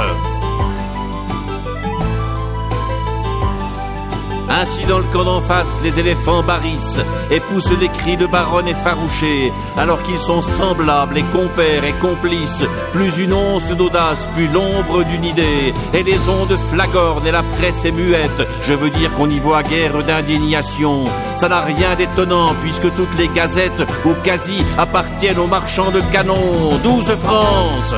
Ainsi 4.50 4.84
dans 4.86 4.98
le 4.98 5.04
camp 5.04 5.24
d'en 5.24 5.40
face, 5.40 5.78
les 5.82 5.98
éléphants 6.00 6.42
barrissent 6.42 7.00
et 7.30 7.40
poussent 7.40 7.78
des 7.78 7.88
cris 7.88 8.16
de 8.16 8.26
baronne 8.26 8.68
effarouchés, 8.68 9.52
alors 9.76 10.02
qu'ils 10.02 10.18
sont 10.18 10.42
semblables 10.42 11.18
et 11.18 11.22
compères 11.24 11.84
et 11.84 11.92
complices, 12.00 12.64
plus 12.92 13.18
une 13.18 13.34
once 13.34 13.70
d'audace, 13.76 14.28
plus 14.34 14.48
l'ombre 14.48 15.04
d'une 15.04 15.24
idée, 15.24 15.74
et 15.92 16.02
les 16.02 16.28
ondes 16.28 16.58
flagornent 16.72 17.26
et 17.26 17.32
la 17.32 17.42
presse 17.42 17.84
est 17.84 17.92
muette, 17.92 18.48
je 18.62 18.72
veux 18.72 18.90
dire 18.90 19.12
qu'on 19.14 19.28
y 19.28 19.38
voit 19.38 19.62
guère 19.62 20.02
d'indignation. 20.02 21.04
Ça 21.36 21.48
n'a 21.48 21.60
rien 21.60 21.94
d'étonnant, 21.96 22.54
puisque 22.62 22.92
toutes 22.94 23.18
les 23.18 23.28
gazettes, 23.28 23.86
ou 24.04 24.14
quasi, 24.24 24.64
appartiennent 24.78 25.38
aux 25.38 25.46
marchands 25.46 25.90
de 25.90 26.00
canons. 26.12 26.78
Douce 26.82 27.12
France! 27.22 27.94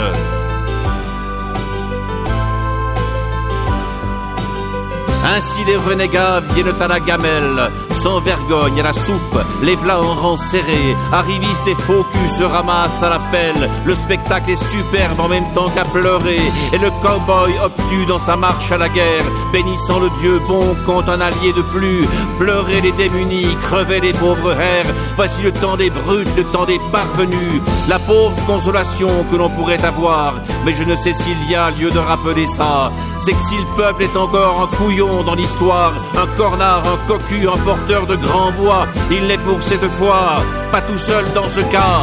Ainsi 5.24 5.64
les 5.66 5.76
renégats 5.76 6.40
viennent 6.54 6.80
à 6.80 6.88
la 6.88 7.00
gamelle, 7.00 7.70
sans 7.90 8.20
vergogne 8.20 8.80
à 8.80 8.84
la 8.84 8.92
soupe, 8.92 9.38
les 9.62 9.76
plats 9.76 10.00
en 10.00 10.14
rang 10.14 10.36
serré, 10.36 10.96
arrivistes 11.12 11.68
et 11.68 11.74
faux 11.74 12.06
se 12.26 12.42
ramassent 12.42 13.02
à 13.02 13.10
la 13.10 13.18
pelle, 13.30 13.68
le 13.84 13.94
spectacle 13.94 14.50
est 14.50 14.70
superbe 14.70 15.20
en 15.20 15.28
même 15.28 15.44
temps 15.54 15.68
qu'à 15.68 15.84
pleurer, 15.84 16.40
et 16.72 16.78
le 16.78 16.90
cowboy 17.02 17.52
obtus 17.62 18.06
dans 18.06 18.18
sa 18.18 18.36
marche 18.36 18.72
à 18.72 18.78
la 18.78 18.88
guerre, 18.88 19.24
bénissant 19.52 19.98
le 19.98 20.10
Dieu 20.20 20.40
bon 20.46 20.74
contre 20.86 21.10
un 21.10 21.20
allié 21.20 21.52
de 21.54 21.62
plus, 21.62 22.06
pleurer 22.38 22.80
les 22.80 22.92
démunis, 22.92 23.56
crever 23.62 24.00
les 24.00 24.12
pauvres 24.12 24.52
airs, 24.52 24.94
voici 25.16 25.42
le 25.42 25.52
temps 25.52 25.76
des 25.76 25.90
brutes, 25.90 26.34
le 26.36 26.44
temps 26.44 26.66
des 26.66 26.80
parvenus, 26.92 27.60
la 27.88 27.98
pauvre 27.98 28.34
consolation 28.46 29.10
que 29.30 29.36
l'on 29.36 29.50
pourrait 29.50 29.84
avoir, 29.84 30.34
mais 30.64 30.72
je 30.72 30.84
ne 30.84 30.96
sais 30.96 31.12
s'il 31.12 31.50
y 31.50 31.54
a 31.54 31.70
lieu 31.70 31.90
de 31.90 31.98
rappeler 31.98 32.46
ça, 32.46 32.90
c'est 33.20 33.32
que 33.32 33.42
si 33.48 33.56
le 33.56 33.76
peuple 33.76 34.02
est 34.02 34.16
encore 34.16 34.62
un 34.62 34.76
couillon 34.76 35.22
dans 35.22 35.34
l'histoire, 35.34 35.92
un 36.16 36.26
cornard, 36.36 36.82
un 36.86 36.98
cocu, 37.06 37.48
un 37.48 37.58
porteur 37.58 38.06
de 38.06 38.16
grand 38.16 38.52
bois, 38.52 38.86
il 39.10 39.26
n'est 39.26 39.38
pour 39.38 39.62
cette 39.62 39.88
fois 39.92 40.42
pas 40.72 40.80
tout 40.82 40.98
seul 40.98 41.24
dans 41.34 41.48
ce 41.48 41.60
cas. 41.60 42.00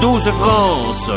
Douce 0.00 0.30
France 0.30 1.10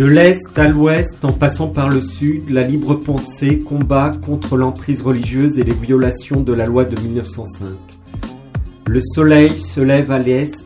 De 0.00 0.06
l'Est 0.06 0.58
à 0.58 0.66
l'Ouest, 0.66 1.26
en 1.26 1.32
passant 1.32 1.66
par 1.66 1.90
le 1.90 2.00
Sud, 2.00 2.48
la 2.48 2.62
libre 2.62 2.94
pensée 2.94 3.58
combat 3.58 4.10
contre 4.24 4.56
l'emprise 4.56 5.02
religieuse 5.02 5.58
et 5.58 5.62
les 5.62 5.74
violations 5.74 6.40
de 6.40 6.54
la 6.54 6.64
loi 6.64 6.86
de 6.86 6.98
1905. 6.98 7.68
Le 8.86 9.00
soleil 9.02 9.60
se 9.60 9.78
lève 9.78 10.10
à 10.10 10.18
l'Est, 10.18 10.64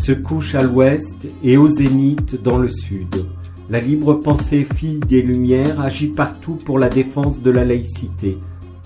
se 0.00 0.10
couche 0.10 0.56
à 0.56 0.64
l'Ouest 0.64 1.28
et 1.44 1.56
au 1.56 1.68
zénith 1.68 2.42
dans 2.42 2.58
le 2.58 2.68
Sud. 2.68 3.28
La 3.70 3.78
libre 3.78 4.14
pensée 4.14 4.66
fille 4.74 4.98
des 5.08 5.22
Lumières 5.22 5.80
agit 5.80 6.08
partout 6.08 6.58
pour 6.66 6.80
la 6.80 6.88
défense 6.88 7.40
de 7.40 7.52
la 7.52 7.64
laïcité. 7.64 8.38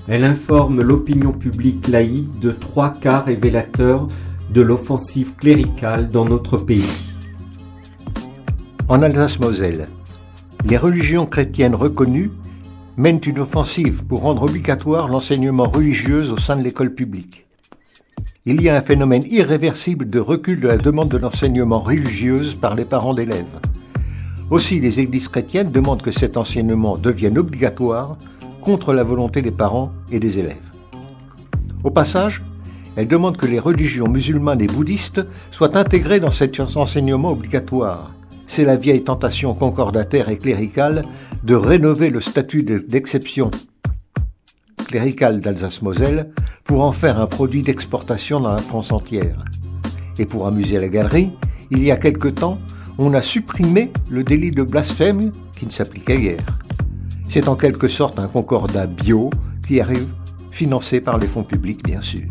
Elle 0.07 0.25
informe 0.25 0.83
l'opinion 0.83 1.33
publique 1.33 1.89
laïque 1.89 2.41
de 2.41 2.51
trois 2.51 2.93
cas 2.93 3.21
révélateurs 3.21 4.07
de 4.51 4.61
l'offensive 4.61 5.33
cléricale 5.41 6.11
dans 6.11 6.27
notre 6.27 6.59
pays. 6.59 7.12
En 8.89 9.01
Alsace-Moselle, 9.01 9.87
les 10.65 10.77
religions 10.77 11.25
chrétiennes 11.25 11.75
reconnues 11.75 12.33
mènent 12.97 13.21
une 13.25 13.39
offensive 13.39 14.05
pour 14.05 14.23
rendre 14.23 14.43
obligatoire 14.43 15.09
l'enseignement 15.09 15.69
religieux 15.69 16.33
au 16.33 16.37
sein 16.37 16.57
de 16.57 16.65
l'école 16.65 16.93
publique. 16.93 17.47
Il 18.45 18.61
y 18.61 18.69
a 18.69 18.77
un 18.77 18.81
phénomène 18.81 19.23
irréversible 19.31 20.11
de 20.11 20.19
recul 20.19 20.61
de 20.61 20.67
la 20.67 20.79
demande 20.79 21.09
de 21.09 21.17
l'enseignement 21.17 21.79
religieuse 21.79 22.57
par 22.57 22.75
les 22.75 22.85
parents 22.85 23.15
d'élèves. 23.15 23.61
Aussi, 24.51 24.81
les 24.81 24.99
églises 24.99 25.29
chrétiennes 25.29 25.71
demandent 25.71 26.03
que 26.03 26.11
cet 26.11 26.37
enseignement 26.37 26.99
devienne 26.99 27.39
obligatoire 27.39 28.19
contre 28.63 28.93
la 28.93 29.05
volonté 29.05 29.43
des 29.43 29.53
parents 29.53 29.93
et 30.11 30.19
des 30.19 30.41
élèves. 30.41 30.73
Au 31.85 31.91
passage, 31.91 32.43
elles 32.97 33.09
demandent 33.09 33.37
que 33.37 33.47
les 33.47 33.61
religions 33.61 34.09
musulmanes 34.09 34.61
et 34.61 34.67
bouddhistes 34.67 35.25
soient 35.53 35.79
intégrées 35.79 36.21
dans 36.21 36.31
cet 36.31 36.59
enseignement 36.61 37.31
obligatoire 37.31 38.11
c'est 38.53 38.67
la 38.67 38.77
vieille 38.77 39.03
tentation 39.03 39.55
concordataire 39.55 40.29
et 40.29 40.37
cléricale 40.37 41.07
de 41.43 41.55
rénover 41.55 42.11
le 42.11 42.21
statut 42.21 42.63
d'exception 42.63 43.51
cléricale 44.77 45.41
d'Alsace-Moselle 45.41 46.31
pour 46.63 46.83
en 46.83 46.93
faire 46.93 47.19
un 47.19 47.27
produit 47.27 47.63
d'exportation 47.63 48.41
dans 48.41 48.53
la 48.53 48.59
France 48.59 48.93
entière. 48.93 49.43
Et 50.19 50.27
pour 50.27 50.47
amuser 50.47 50.79
la 50.79 50.89
galerie, 50.89 51.33
il 51.71 51.83
y 51.83 51.91
a 51.91 51.97
quelque 51.97 52.29
temps, 52.29 52.59
on 52.99 53.15
a 53.15 53.23
supprimé 53.23 53.91
le 54.11 54.23
délit 54.23 54.51
de 54.51 54.65
blasphème 54.65 55.33
qui 55.59 55.65
ne 55.65 55.71
s'appliquait 55.71 56.21
guère. 56.21 56.59
C'est 57.31 57.49
en 57.49 57.57
quelque 57.57 57.89
sorte 57.89 58.19
un 58.19 58.29
concordat 58.29 58.87
bio 58.87 59.31
qui 59.67 59.81
arrive, 59.81 60.13
financé 60.51 61.01
par 61.01 61.17
les 61.17 61.27
fonds 61.27 61.43
publics 61.43 61.83
bien 61.83 62.03
sûr. 62.03 62.29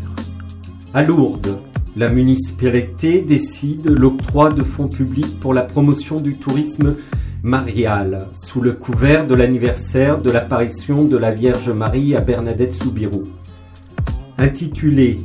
À 0.94 1.02
Lourdes, 1.02 1.58
la 1.96 2.08
municipalité 2.08 3.20
décide 3.20 3.86
l'octroi 3.86 4.50
de 4.50 4.62
fonds 4.62 4.88
publics 4.88 5.38
pour 5.40 5.52
la 5.52 5.62
promotion 5.62 6.16
du 6.16 6.36
tourisme 6.36 6.96
marial, 7.42 8.28
sous 8.32 8.60
le 8.60 8.72
couvert 8.72 9.26
de 9.26 9.34
l'anniversaire 9.34 10.22
de 10.22 10.30
l'apparition 10.30 11.04
de 11.04 11.16
la 11.16 11.32
Vierge 11.32 11.70
Marie 11.70 12.14
à 12.14 12.20
Bernadette 12.20 12.72
Soubirou. 12.72 13.24
Intitulé 14.38 15.18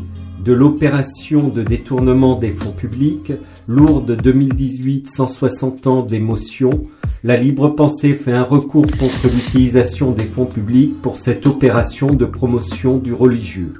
de 0.43 0.53
l'opération 0.53 1.47
de 1.47 1.63
détournement 1.63 2.36
des 2.36 2.51
fonds 2.51 2.71
publics, 2.71 3.34
lourde 3.67 4.17
2018 4.21 5.10
160 5.10 5.88
ans 5.88 6.01
d'émotion, 6.03 6.69
la 7.23 7.38
libre 7.38 7.69
pensée 7.69 8.13
fait 8.13 8.34
un 8.34 8.43
recours 8.43 8.88
contre 8.99 9.27
l'utilisation 9.27 10.12
des 10.12 10.23
fonds 10.23 10.45
publics 10.45 11.01
pour 11.01 11.15
cette 11.17 11.45
opération 11.47 12.12
de 12.12 12.25
promotion 12.25 12.97
du 12.97 13.13
religieux. 13.13 13.73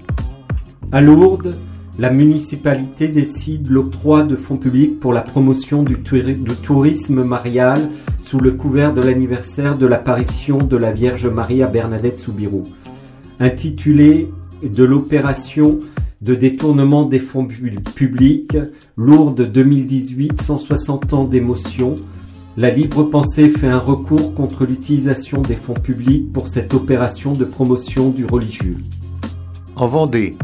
À 0.92 1.02
Lourdes, 1.02 1.56
la 2.00 2.12
municipalité 2.12 3.08
décide 3.08 3.70
l'octroi 3.70 4.24
de 4.24 4.36
fonds 4.36 4.58
publics 4.58 5.00
pour 5.00 5.14
la 5.14 5.22
promotion 5.22 5.82
du, 5.82 5.98
tourisme 5.98 7.24
marial 7.24 7.90
sous 8.20 8.40
le 8.40 8.52
couvert 8.52 8.94
de 8.94 9.02
l'anniversaire 9.02 9.78
de 9.78 9.88
l'apparition 9.88 10.60
de 10.60 10.78
la 10.78 10.92
Vierge 10.92 11.26
Marie 11.26 11.64
à 11.64 11.68
Bernadette 11.68 12.20
Soubirou. 12.20 12.64
Intitulée 13.40 14.30
de 14.64 14.84
l'opération 14.84 15.80
de 16.22 16.36
détournement 16.36 17.06
des 17.06 17.20
fonds 17.20 17.48
publics, 17.48 18.58
lourde 18.96 19.52
2018, 19.52 20.42
160 20.42 21.14
ans 21.14 21.24
d'émotion, 21.26 21.96
la 22.58 22.70
libre 22.70 23.04
pensée 23.04 23.50
fait 23.50 23.68
un 23.68 23.78
recours 23.78 24.34
contre 24.34 24.66
l'utilisation 24.66 25.42
des 25.42 25.56
fonds 25.56 25.76
publics 25.76 26.32
pour 26.32 26.48
cette 26.48 26.74
opération 26.74 27.34
de 27.34 27.46
promotion 27.46 28.10
du 28.10 28.26
religieux. 28.26 28.78
En 29.76 29.86
Vendée, 29.86 30.36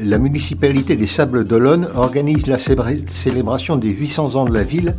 la 0.00 0.18
municipalité 0.18 0.94
des 0.96 1.06
Sables 1.06 1.44
d'Olonne 1.44 1.88
organise 1.96 2.46
la 2.46 2.58
célébration 2.58 3.76
des 3.76 3.88
800 3.88 4.36
ans 4.36 4.44
de 4.44 4.54
la 4.54 4.62
ville 4.62 4.94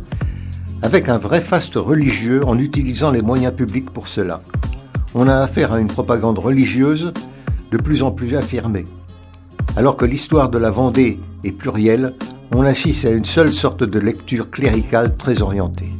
avec 0.82 1.08
un 1.08 1.16
vrai 1.16 1.40
faste 1.40 1.76
religieux 1.76 2.46
en 2.46 2.58
utilisant 2.58 3.10
les 3.10 3.22
moyens 3.22 3.54
publics 3.54 3.90
pour 3.90 4.08
cela. 4.08 4.42
On 5.14 5.28
a 5.28 5.36
affaire 5.36 5.72
à 5.72 5.80
une 5.80 5.88
propagande 5.88 6.38
religieuse 6.38 7.12
de 7.70 7.76
plus 7.78 8.02
en 8.02 8.10
plus 8.10 8.36
affirmée. 8.36 8.84
Alors 9.76 9.96
que 9.96 10.04
l'histoire 10.04 10.50
de 10.50 10.58
la 10.58 10.70
Vendée 10.70 11.18
est 11.44 11.52
plurielle, 11.52 12.14
on 12.52 12.64
assiste 12.64 13.04
à 13.04 13.10
une 13.10 13.24
seule 13.24 13.52
sorte 13.52 13.84
de 13.84 13.98
lecture 13.98 14.50
cléricale 14.50 15.16
très 15.16 15.40
orientée. 15.40 15.92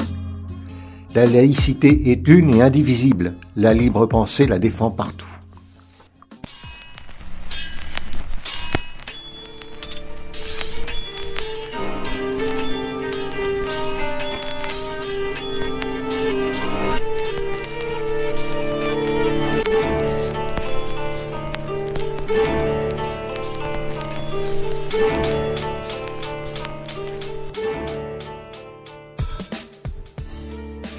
La 1.15 1.27
laïcité 1.27 2.11
est 2.11 2.29
une 2.29 2.55
et 2.55 2.63
indivisible, 2.63 3.35
la 3.57 3.73
libre 3.75 4.07
pensée 4.07 4.47
la 4.47 4.59
défend 4.59 4.91
partout. 4.91 5.40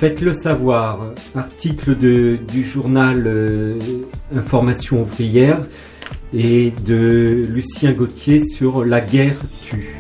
Faites-le 0.02 0.34
savoir, 0.34 1.14
article 1.36 1.96
du 1.96 2.64
journal 2.64 3.22
euh, 3.28 3.78
Information 4.36 5.04
ouvrière 5.04 5.62
et 6.34 6.74
de 6.88 7.44
Lucien 7.48 7.92
Gauthier 7.92 8.40
sur 8.40 8.84
La 8.84 9.00
guerre 9.00 9.38
tue. 9.64 9.96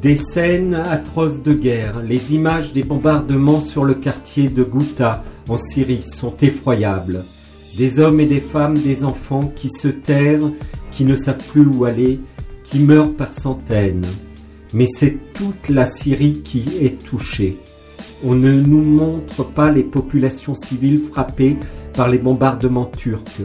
Des 0.00 0.14
scènes 0.14 0.74
atroces 0.74 1.42
de 1.42 1.54
guerre, 1.54 2.00
les 2.04 2.36
images 2.36 2.72
des 2.72 2.84
bombardements 2.84 3.60
sur 3.60 3.82
le 3.82 3.94
quartier 3.94 4.48
de 4.48 4.62
Ghouta 4.62 5.24
en 5.48 5.56
Syrie 5.56 6.02
sont 6.02 6.36
effroyables. 6.40 7.24
Des 7.76 7.98
hommes 7.98 8.20
et 8.20 8.26
des 8.26 8.40
femmes, 8.40 8.78
des 8.78 9.02
enfants 9.02 9.52
qui 9.56 9.70
se 9.70 9.88
terrent, 9.88 10.52
qui 10.92 11.04
ne 11.04 11.16
savent 11.16 11.44
plus 11.50 11.66
où 11.66 11.84
aller, 11.84 12.20
qui 12.62 12.78
meurent 12.78 13.16
par 13.16 13.34
centaines. 13.34 14.06
Mais 14.72 14.86
c'est 14.86 15.18
toute 15.34 15.68
la 15.68 15.84
Syrie 15.84 16.44
qui 16.44 16.64
est 16.80 17.04
touchée. 17.04 17.56
On 18.24 18.36
ne 18.36 18.52
nous 18.52 18.80
montre 18.80 19.42
pas 19.44 19.70
les 19.72 19.82
populations 19.82 20.54
civiles 20.54 21.02
frappées 21.10 21.56
par 21.92 22.08
les 22.08 22.18
bombardements 22.18 22.86
turcs, 22.86 23.42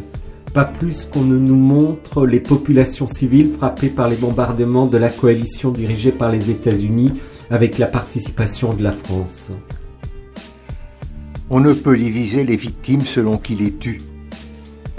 pas 0.53 0.65
plus 0.65 1.05
qu'on 1.05 1.23
ne 1.23 1.37
nous 1.37 1.55
montre 1.55 2.27
les 2.27 2.39
populations 2.39 3.07
civiles 3.07 3.53
frappées 3.57 3.89
par 3.89 4.07
les 4.07 4.17
bombardements 4.17 4.85
de 4.85 4.97
la 4.97 5.09
coalition 5.09 5.71
dirigée 5.71 6.11
par 6.11 6.31
les 6.31 6.51
États-Unis 6.51 7.11
avec 7.49 7.79
la 7.79 7.87
participation 7.87 8.71
de 8.71 8.83
la 8.83 8.91
France. 8.91 9.51
On 11.49 11.59
ne 11.59 11.73
peut 11.73 11.97
diviser 11.97 12.43
les 12.43 12.57
victimes 12.57 13.05
selon 13.05 13.37
qui 13.37 13.55
les 13.55 13.71
tue. 13.71 14.01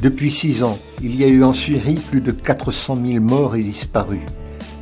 Depuis 0.03 0.33
six 0.33 0.65
ans, 0.65 0.79
il 1.03 1.15
y 1.15 1.23
a 1.23 1.29
eu 1.29 1.45
en 1.45 1.53
Syrie 1.53 2.01
plus 2.11 2.21
de 2.21 2.33
400 2.33 2.97
000 2.97 3.23
morts 3.23 3.55
et 3.55 3.63
disparus, 3.63 4.23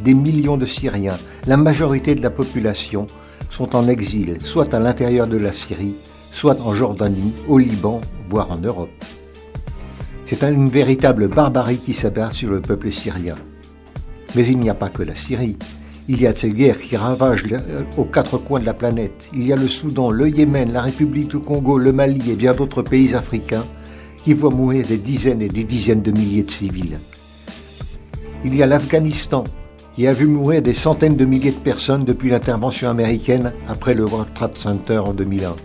des 0.04 0.14
millions 0.14 0.56
de 0.56 0.64
Syriens, 0.64 1.18
la 1.46 1.58
majorité 1.58 2.14
de 2.14 2.22
la 2.22 2.30
population, 2.30 3.06
sont 3.56 3.74
en 3.74 3.88
exil, 3.88 4.36
soit 4.40 4.74
à 4.74 4.78
l'intérieur 4.78 5.26
de 5.26 5.38
la 5.38 5.50
Syrie, 5.50 5.94
soit 6.30 6.60
en 6.60 6.74
Jordanie, 6.74 7.32
au 7.48 7.56
Liban, 7.56 8.02
voire 8.28 8.50
en 8.50 8.58
Europe. 8.58 8.90
C'est 10.26 10.42
une 10.42 10.68
véritable 10.68 11.28
barbarie 11.28 11.78
qui 11.78 11.94
s'abat 11.94 12.30
sur 12.32 12.50
le 12.50 12.60
peuple 12.60 12.92
syrien. 12.92 13.36
Mais 14.34 14.46
il 14.46 14.58
n'y 14.58 14.68
a 14.68 14.74
pas 14.74 14.90
que 14.90 15.02
la 15.02 15.14
Syrie. 15.14 15.56
Il 16.06 16.20
y 16.20 16.26
a 16.26 16.36
ces 16.36 16.50
guerres 16.50 16.78
qui 16.78 16.98
ravagent 16.98 17.44
aux 17.96 18.04
quatre 18.04 18.36
coins 18.36 18.60
de 18.60 18.66
la 18.66 18.74
planète. 18.74 19.30
Il 19.32 19.46
y 19.46 19.54
a 19.54 19.56
le 19.56 19.68
Soudan, 19.68 20.10
le 20.10 20.28
Yémen, 20.28 20.74
la 20.74 20.82
République 20.82 21.28
du 21.28 21.38
Congo, 21.38 21.78
le 21.78 21.92
Mali 21.92 22.30
et 22.30 22.36
bien 22.36 22.52
d'autres 22.52 22.82
pays 22.82 23.14
africains 23.14 23.64
qui 24.22 24.34
voient 24.34 24.50
mourir 24.50 24.84
des 24.86 24.98
dizaines 24.98 25.40
et 25.40 25.48
des 25.48 25.64
dizaines 25.64 26.02
de 26.02 26.10
milliers 26.10 26.42
de 26.42 26.50
civils. 26.50 26.98
Il 28.44 28.54
y 28.54 28.62
a 28.62 28.66
l'Afghanistan, 28.66 29.44
qui 29.96 30.06
a 30.06 30.12
vu 30.12 30.26
mourir 30.26 30.60
des 30.60 30.74
centaines 30.74 31.16
de 31.16 31.24
milliers 31.24 31.52
de 31.52 31.56
personnes 31.56 32.04
depuis 32.04 32.28
l'intervention 32.28 32.90
américaine 32.90 33.54
après 33.66 33.94
le 33.94 34.04
World 34.04 34.28
Trade 34.34 34.58
Center 34.58 34.98
en 34.98 35.14
2001. 35.14 35.56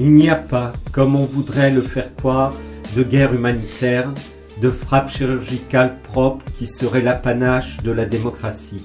Il 0.00 0.14
n'y 0.14 0.28
a 0.28 0.34
pas, 0.34 0.72
comme 0.90 1.14
on 1.14 1.24
voudrait 1.24 1.70
le 1.70 1.80
faire 1.80 2.12
croire, 2.16 2.52
de 2.96 3.04
guerre 3.04 3.32
humanitaire, 3.32 4.12
de 4.60 4.68
frappe 4.68 5.10
chirurgicale 5.10 5.96
propre 6.02 6.44
qui 6.58 6.66
serait 6.66 7.02
l'apanage 7.02 7.78
de 7.84 7.92
la 7.92 8.04
démocratie. 8.04 8.84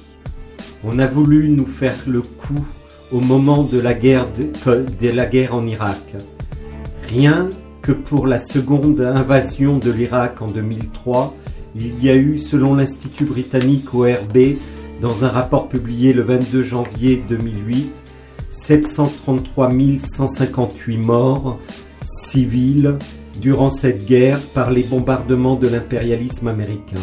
On 0.83 0.99
a 0.99 1.07
voulu 1.07 1.49
nous 1.49 1.65
faire 1.65 1.97
le 2.05 2.21
coup 2.21 2.63
au 3.11 3.19
moment 3.19 3.63
de 3.63 3.79
la 3.79 3.95
guerre, 3.95 4.27
de 4.31 5.09
la 5.09 5.25
guerre 5.25 5.55
en 5.55 5.65
Irak. 5.65 6.15
Rien 7.09 7.49
que 7.81 7.91
pour 7.91 8.27
la 8.27 8.37
seconde 8.37 9.01
invasion 9.01 9.79
de 9.79 9.89
l'Irak 9.89 10.39
en 10.43 10.45
2003, 10.45 11.35
il 11.75 12.03
y 12.03 12.09
a 12.09 12.15
eu, 12.15 12.37
selon 12.37 12.75
l'Institut 12.75 13.25
britannique 13.25 13.93
ORB, 13.93 14.55
dans 15.01 15.25
un 15.25 15.29
rapport 15.29 15.67
publié 15.67 16.13
le 16.13 16.23
22 16.23 16.63
janvier 16.63 17.23
2008, 17.27 17.91
733 18.49 19.71
158 19.99 20.97
morts 20.97 21.59
civils 22.03 22.97
durant 23.39 23.69
cette 23.69 24.05
guerre 24.05 24.39
par 24.53 24.71
les 24.71 24.83
bombardements 24.83 25.55
de 25.55 25.67
l'impérialisme 25.67 26.47
américain. 26.47 27.01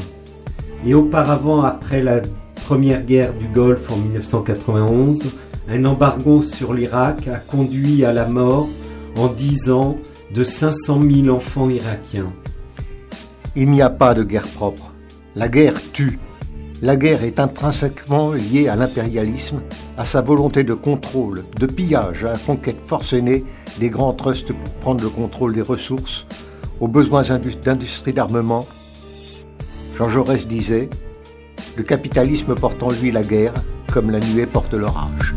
Et 0.87 0.95
auparavant, 0.95 1.63
après 1.63 2.03
la 2.03 2.21
première 2.67 3.03
guerre 3.05 3.35
du 3.35 3.49
Golfe 3.49 3.91
en 3.91 3.97
1991, 3.97 5.33
un 5.69 5.85
embargo 5.85 6.43
sur 6.43 6.75
l'Irak 6.75 7.27
a 7.29 7.37
conduit 7.37 8.05
à 8.05 8.13
la 8.13 8.29
mort 8.29 8.69
en 9.17 9.29
10 9.29 9.71
ans 9.71 9.99
de 10.35 10.45
500 10.45 11.01
000 11.03 11.29
enfants 11.35 11.69
irakiens. 11.69 12.33
Il 13.61 13.71
n'y 13.71 13.83
a 13.83 13.91
pas 13.91 14.15
de 14.15 14.23
guerre 14.23 14.47
propre. 14.47 14.93
La 15.35 15.49
guerre 15.49 15.81
tue. 15.93 16.21
La 16.81 16.95
guerre 16.95 17.25
est 17.25 17.41
intrinsèquement 17.41 18.31
liée 18.31 18.69
à 18.69 18.77
l'impérialisme, 18.77 19.63
à 19.97 20.05
sa 20.05 20.23
volonté 20.23 20.63
de 20.63 20.75
contrôle, 20.75 21.43
de 21.59 21.67
pillage, 21.67 22.25
à 22.25 22.35
la 22.35 22.39
conquête 22.39 22.81
forcenée 22.87 23.45
des 23.81 23.91
grands 23.91 24.13
trusts 24.13 24.53
pour 24.53 24.71
prendre 24.75 25.03
le 25.03 25.11
contrôle 25.11 25.55
des 25.55 25.63
ressources, 25.63 26.25
aux 26.79 26.87
besoins 26.87 27.25
d'industrie 27.65 28.13
d'armement. 28.13 28.65
Jean 29.97 30.09
Jaurès 30.09 30.47
disait 30.47 30.89
Le 31.75 31.83
capitalisme 31.83 32.55
porte 32.55 32.81
en 32.85 32.93
lui 32.93 33.11
la 33.11 33.25
guerre, 33.25 33.55
comme 33.93 34.13
la 34.13 34.21
nuée 34.21 34.47
porte 34.47 34.75
l'orage. 34.75 35.35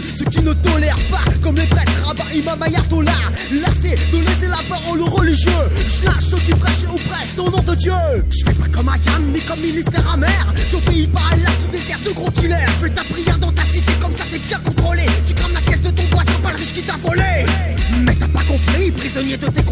Plus 0.00 0.18
ceux 0.18 0.24
qui 0.26 0.40
ne 0.42 0.52
tolèrent 0.52 1.04
pas, 1.10 1.30
comme 1.42 1.56
les 1.56 1.66
prêtres, 1.66 2.06
rabbins, 2.06 2.30
imam, 2.34 2.62
ayatollah. 2.62 3.12
Lassé 3.62 3.96
de 4.12 4.18
laisser 4.18 4.48
la 4.48 4.62
parole 4.68 5.00
aux 5.00 5.10
religieux, 5.10 5.50
je 5.76 6.04
lâche 6.04 6.24
ceux 6.30 6.36
qui 6.38 6.52
prêchent 6.52 6.84
ou 6.92 6.98
pressent 7.08 7.38
au 7.38 7.50
nom 7.50 7.62
de 7.62 7.74
Dieu. 7.74 7.92
Je 8.30 8.44
fais 8.44 8.54
pas 8.54 8.68
comme 8.76 8.88
Akam, 8.88 9.22
ni 9.32 9.40
comme 9.40 9.60
ministère 9.60 10.12
amer. 10.12 10.46
J'obéis 10.70 11.06
pas 11.06 11.20
à 11.32 11.36
la 11.36 11.50
sous 11.58 11.68
désert 11.70 11.98
de 12.04 12.10
gros 12.12 12.30
tunnels. 12.30 12.68
Fais 12.80 12.90
ta 12.90 13.04
prière 13.04 13.38
dans 13.38 13.52
ta 13.52 13.64
cité, 13.64 13.92
comme 14.00 14.12
ça 14.12 14.24
t'es 14.30 14.38
bien 14.38 14.58
contrôlé. 14.60 15.06
Tu 15.26 15.34
crames 15.34 15.54
la 15.54 15.60
caisse 15.60 15.82
de 15.82 15.90
ton 15.90 16.02
voisin, 16.10 16.32
pas 16.42 16.50
le 16.50 16.56
riche 16.56 16.72
qui 16.72 16.82
t'a 16.82 16.96
volé. 16.96 17.46
Mais 18.02 18.14
t'as 18.14 18.28
pas 18.28 18.44
compris, 18.44 18.90
prisonnier 18.92 19.36
de 19.36 19.46
tes 19.46 19.62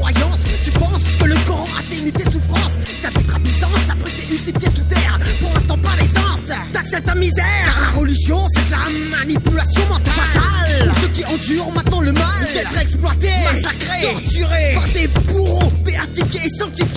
Endurent 11.47 11.71
maintenant 11.71 12.01
le 12.01 12.11
mal. 12.11 12.25
D'être 12.55 12.77
exploités, 12.77 13.31
massacrés, 13.45 14.03
torturés. 14.03 14.75
Par 14.75 14.89
des 14.89 15.07
bourreaux, 15.07 15.71
béatifiés 15.85 16.41
et 16.45 16.59
sanctifiés. 16.59 16.96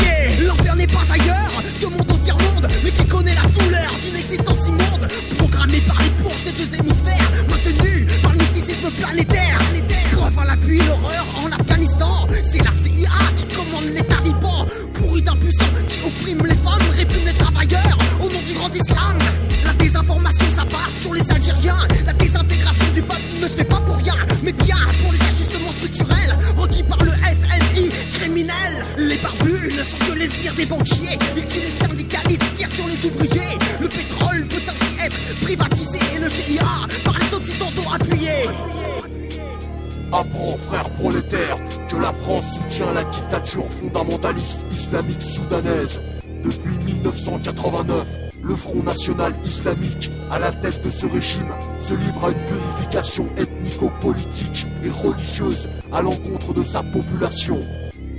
À 55.91 56.02
l'encontre 56.02 56.54
de 56.54 56.63
sa 56.63 56.84
population. 56.84 57.60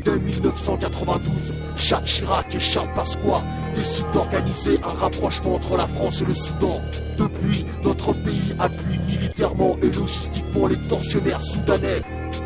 Dès 0.04 0.18
1992, 0.18 1.52
Jacques 1.76 2.04
Chirac 2.04 2.54
et 2.54 2.58
Charles 2.58 2.92
Pasqua 2.94 3.42
décident 3.74 4.10
d'organiser 4.14 4.78
un 4.82 4.98
rapprochement 4.98 5.56
entre 5.56 5.76
la 5.76 5.86
France 5.86 6.22
et 6.22 6.24
le 6.24 6.32
Soudan. 6.32 6.80
Depuis, 7.18 7.66
notre 7.84 8.14
pays 8.14 8.54
appuie 8.58 8.98
militairement 9.06 9.76
et 9.82 9.90
logistiquement 9.90 10.66
les 10.66 10.78
tortionnaires 10.88 11.42
soudanais, 11.42 12.00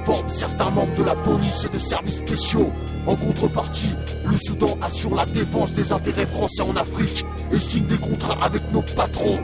forme 0.05 0.29
certains 0.29 0.71
membres 0.71 0.95
de 0.95 1.05
la 1.05 1.15
police 1.15 1.67
et 1.67 1.73
de 1.73 1.79
services 1.79 2.17
spéciaux. 2.17 2.73
En 3.07 3.15
contrepartie, 3.15 3.95
le 4.25 4.37
Soudan 4.37 4.77
assure 4.83 5.15
la 5.15 5.27
défense 5.27 5.73
des 5.75 5.93
intérêts 5.93 6.27
français 6.27 6.63
en 6.63 6.75
Afrique 6.75 7.25
et 7.53 7.61
signe 7.61 7.87
des 7.87 7.99
contrats 7.99 8.45
avec 8.45 8.63
nos 8.73 8.83
patrons. 8.83 9.39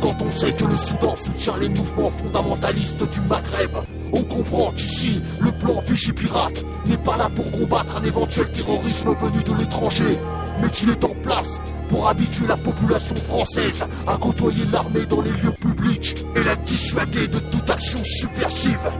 Quand 0.00 0.14
on 0.20 0.30
sait 0.30 0.52
que 0.52 0.64
le 0.64 0.76
Soudan 0.76 1.16
soutient 1.16 1.56
les 1.60 1.68
mouvements 1.68 2.10
fondamentalistes 2.10 3.08
du 3.10 3.20
Maghreb, 3.22 3.72
on 4.12 4.22
comprend 4.24 4.72
qu'ici, 4.72 5.22
le 5.40 5.50
plan 5.52 5.80
Vigipirate 5.86 6.64
n'est 6.86 6.96
pas 6.98 7.16
là 7.16 7.28
pour 7.34 7.50
combattre 7.50 7.96
un 7.96 8.04
éventuel 8.04 8.50
terrorisme 8.50 9.14
venu 9.20 9.42
de 9.42 9.58
l'étranger, 9.58 10.18
mais 10.60 10.68
qu'il 10.68 10.90
est 10.90 11.04
en 11.04 11.14
place 11.22 11.60
pour 11.88 12.08
habituer 12.08 12.46
la 12.46 12.56
population 12.56 13.16
française 13.16 13.84
à 14.06 14.16
côtoyer 14.16 14.64
l'armée 14.72 15.06
dans 15.08 15.20
les 15.22 15.30
lieux 15.30 15.52
publics 15.60 16.16
et 16.36 16.42
la 16.42 16.56
dissuader 16.56 17.28
de 17.28 17.38
toute 17.38 17.68
action 17.70 18.02
subversive. 18.04 18.90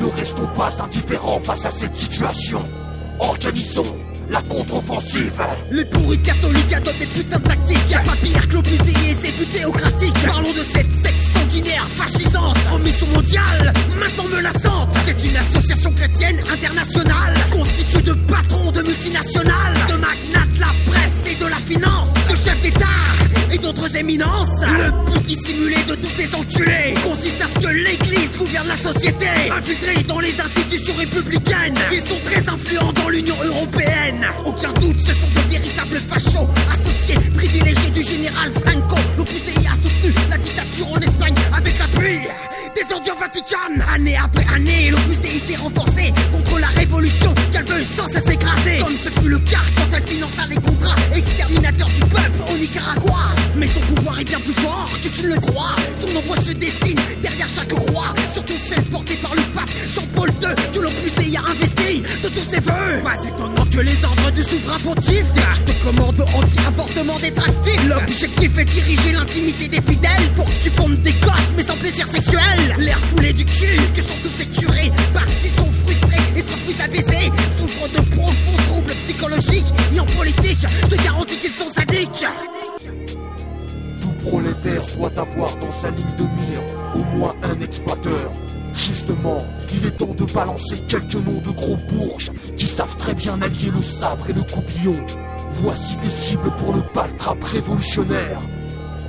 Ne 0.00 0.06
restons 0.06 0.48
pas 0.56 0.70
indifférents 0.82 1.40
face 1.40 1.66
à 1.66 1.70
cette 1.70 1.96
situation. 1.96 2.62
Organisons 3.18 3.84
la 4.30 4.40
contre-offensive. 4.42 5.42
Les 5.70 5.84
pourris 5.84 6.18
catholiques 6.18 6.72
adoptent 6.72 6.98
des 6.98 7.06
putains 7.06 7.38
de 7.38 7.48
tactiques. 7.48 7.98
Pas 8.04 8.16
pire 8.22 8.48
que 8.48 8.56
plus 8.58 9.50
théocratique. 9.52 10.26
Parlons 10.26 10.52
de 10.52 10.62
cette 10.62 10.99
sanguinaire, 11.60 11.86
fascisante, 11.96 12.56
en 12.70 12.78
mission 12.78 13.06
mondiale, 13.08 13.72
maintenant 13.98 14.24
menaçante. 14.34 14.88
C'est 15.04 15.24
une 15.24 15.36
association 15.36 15.92
chrétienne 15.92 16.36
internationale, 16.52 17.34
constituée 17.50 18.02
de 18.02 18.12
patrons 18.12 18.70
de 18.70 18.82
multinationales, 18.82 19.74
de 19.88 19.94
magnates 19.94 20.52
de 20.54 20.60
la 20.60 20.72
presse 20.90 21.30
et 21.30 21.34
de 21.42 21.48
la 21.48 21.56
finance, 21.56 22.08
de 22.28 22.36
chefs 22.36 22.60
d'État 22.62 22.86
et 23.52 23.58
d'autres 23.58 23.96
éminences. 23.96 24.48
Le 24.62 24.90
but 25.12 25.22
dissimulé 25.24 25.76
de 25.88 25.94
tous 25.94 26.10
ces 26.10 26.34
enculés 26.34 26.94
consiste 27.02 27.42
à 27.42 27.46
ce 27.48 27.66
que 27.66 27.72
l'Église 27.72 28.36
gouverne 28.36 28.68
la 28.68 28.76
société, 28.76 29.26
infiltrée 29.56 30.02
dans 30.04 30.20
les 30.20 30.40
institutions 30.40 30.94
républicaines. 30.96 31.78
Ils 31.92 32.00
sont 32.00 32.20
très 32.24 32.48
influents 32.48 32.92
dans 32.92 33.08
l'Union 33.08 33.36
européenne. 33.44 34.26
Aucun 34.44 34.72
doute, 34.74 35.00
ce 35.00 35.14
sont 35.14 35.39
de 35.84 35.94
véritables 35.94 36.00
fachos, 36.08 36.48
associés 36.70 37.16
privilégiés 37.34 37.90
du 37.90 38.02
général 38.02 38.50
Franco. 38.52 38.96
L'Opus 39.16 39.44
Dei 39.44 39.66
a 39.66 39.74
soutenu 39.74 40.14
la 40.28 40.38
dictature 40.38 40.92
en 40.92 40.98
Espagne 40.98 41.34
avec 41.56 41.78
l'appui 41.78 42.18
des 42.74 42.94
ordures 42.94 43.16
Vatican. 43.18 43.56
Année 43.94 44.16
après 44.16 44.46
année, 44.54 44.90
l'Opus 44.90 45.20
Dei 45.20 45.38
s'est 45.38 45.56
renforcé 45.56 46.12
contre 46.32 46.58
la 46.58 46.68
révolution 46.68 47.34
qu'elle 47.52 47.64
veut 47.64 47.84
sans 47.84 48.08
cesse 48.08 48.28
écraser. 48.30 48.78
Comme 48.78 48.96
ce 48.96 49.08
fut 49.08 49.28
le 49.28 49.38
cas 49.38 49.58
Pas 63.10 63.24
étonnant 63.24 63.66
que 63.66 63.80
les 63.80 64.04
ordres 64.04 64.30
du 64.30 64.40
souverain 64.40 64.78
pontife 64.84 65.26
te 65.66 65.84
commande 65.84 66.24
anti-avortement 66.32 67.18
détractif. 67.18 67.88
L'objectif 67.88 68.56
est 68.56 68.64
diriger 68.66 69.10
l'intimité 69.10 69.66
des 69.66 69.80
fidèles 69.80 70.28
pour 70.36 70.44
que 70.44 70.62
tu 70.62 70.70
pondes 70.70 70.94
des 71.00 71.10
gosses 71.14 71.54
mais 71.56 71.64
sans 71.64 71.76
plaisir 71.78 72.06
sexuel. 72.06 72.76
L'air 72.78 72.98
foulé 72.98 73.32
du 73.32 73.44
cul, 73.44 73.80
que 73.96 74.00
sont 74.00 74.14
tous 74.22 74.30
ces 74.30 74.46
curés 74.46 74.92
parce 75.12 75.40
qu'ils 75.40 75.50
sont 75.50 75.72
frustrés 75.72 76.22
et 76.36 76.40
s'enfuient 76.40 76.82
à 76.84 76.86
baiser. 76.86 77.32
Souffrent 77.58 77.88
de 77.88 78.14
profonds 78.14 78.62
troubles 78.68 78.92
psychologiques 78.92 79.74
et 79.92 79.98
en 79.98 80.06
politique, 80.06 80.64
je 80.82 80.86
te 80.86 81.02
garantis 81.02 81.36
qu'ils 81.38 81.50
sont 81.50 81.68
sadiques. 81.68 82.26
Tout 84.00 84.30
prolétaire 84.30 84.82
doit 84.96 85.18
avoir 85.18 85.56
dans 85.56 85.72
sa 85.72 85.90
ligne 85.90 86.16
de 86.16 86.22
mire 86.22 86.62
au 86.94 87.16
moins 87.16 87.34
un 87.42 87.60
exploiteur. 87.60 88.30
Justement, 88.74 89.44
il 89.72 89.86
est 89.86 89.96
temps 89.96 90.14
de 90.14 90.24
balancer 90.32 90.78
quelques 90.88 91.14
noms 91.14 91.40
de 91.44 91.50
gros 91.50 91.76
bourges 91.92 92.30
qui 92.56 92.66
savent 92.66 92.96
très 92.96 93.14
bien 93.14 93.40
allier 93.42 93.70
le 93.74 93.82
sabre 93.82 94.28
et 94.28 94.32
le 94.32 94.42
coupillon. 94.42 94.96
Voici 95.54 95.96
des 95.96 96.10
cibles 96.10 96.50
pour 96.58 96.74
le 96.74 96.82
baltrap 96.94 97.42
révolutionnaire. 97.42 98.40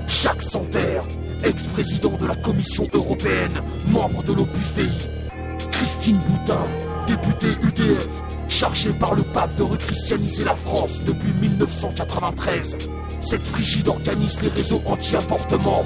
Jacques 0.07 0.41
Sander, 0.41 1.01
ex-président 1.43 2.17
de 2.17 2.27
la 2.27 2.35
Commission 2.35 2.87
européenne, 2.93 3.61
membre 3.87 4.23
de 4.23 4.33
l'Opus 4.33 4.73
Dei. 4.75 4.89
Christine 5.71 6.19
Boutin, 6.27 6.67
députée 7.07 7.55
UDF, 7.63 8.07
chargée 8.47 8.91
par 8.93 9.15
le 9.15 9.23
pape 9.23 9.55
de 9.55 9.63
rechristianiser 9.63 10.43
la 10.43 10.55
France 10.55 11.01
depuis 11.05 11.31
1993. 11.41 12.77
Cette 13.19 13.45
frigide 13.45 13.87
organise 13.87 14.41
les 14.41 14.49
réseaux 14.49 14.81
anti-avortement. 14.85 15.85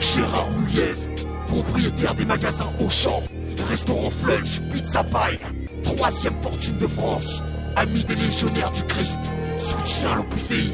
Gérard 0.00 0.48
Muliez, 0.58 1.08
propriétaire 1.48 2.14
des 2.14 2.24
magasins 2.24 2.70
Auchan, 2.80 3.22
restaurant 3.68 4.10
Flunch, 4.10 4.60
Pizza 4.72 5.02
Pie, 5.02 5.38
troisième 5.82 6.34
fortune 6.40 6.78
de 6.78 6.86
France, 6.86 7.42
ami 7.76 8.04
des 8.04 8.14
légionnaires 8.14 8.72
du 8.72 8.82
Christ, 8.84 9.30
soutient 9.56 10.14
l'Opus 10.14 10.46
Dei. 10.48 10.72